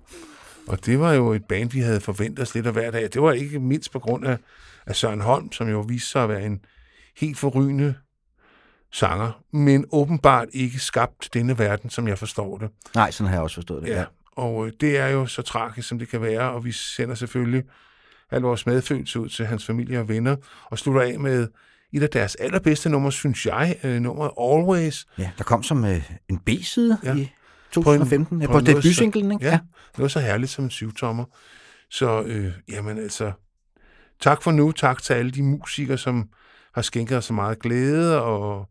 [0.68, 3.10] Og det var jo et band, vi havde forventet os lidt af hver dag.
[3.14, 4.38] Det var ikke mindst på grund af,
[4.86, 6.60] af Søren Holm, som jo viste sig at være en
[7.18, 7.96] helt forrygende
[8.94, 12.70] sanger, men åbenbart ikke skabt denne verden, som jeg forstår det.
[12.95, 13.90] Nej, sådan har jeg også forstået det.
[13.90, 14.06] Ja.
[14.32, 17.64] Og øh, det er jo så tragisk, som det kan være, og vi sender selvfølgelig
[18.32, 21.48] al vores medfølelse ud til hans familie og venner, og slutter af med
[21.94, 25.06] et af deres allerbedste numre, synes jeg, øh, nummeret Always.
[25.18, 27.14] Ja, der kom som øh, en B-side Ja.
[27.14, 27.20] ja.
[27.22, 27.32] i
[27.72, 29.45] 2015, på, på, på så- debutsinglen, ikke?
[29.45, 29.60] Ja,
[29.98, 31.26] noget så herligt som en syvtommer.
[31.90, 33.32] Så øh, jamen altså,
[34.22, 34.72] tak for nu.
[34.72, 36.30] Tak til alle de musikere, som
[36.74, 38.70] har skænket os så meget glæde og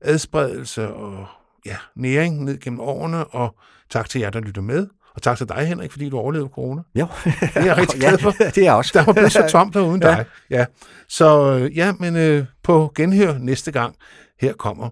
[0.00, 1.26] adspredelse og
[1.66, 3.24] ja, næring ned gennem årene.
[3.26, 3.54] Og
[3.90, 4.86] tak til jer, der lytter med.
[5.14, 6.82] Og tak til dig, Henrik, fordi du overlevede corona.
[6.94, 7.06] Jo.
[7.24, 8.30] Det er jeg rigtig Ja, glad for.
[8.30, 8.90] det er jeg også.
[8.94, 10.08] Der var blevet så tomt der uden Ja.
[10.08, 10.24] dig.
[10.50, 10.64] Ja.
[11.08, 13.94] Så ja, men øh, på genhør næste gang,
[14.40, 14.88] her kommer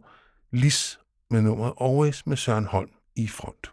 [0.52, 0.98] Lis
[1.30, 3.70] med nummeret Always med Søren Holm i front.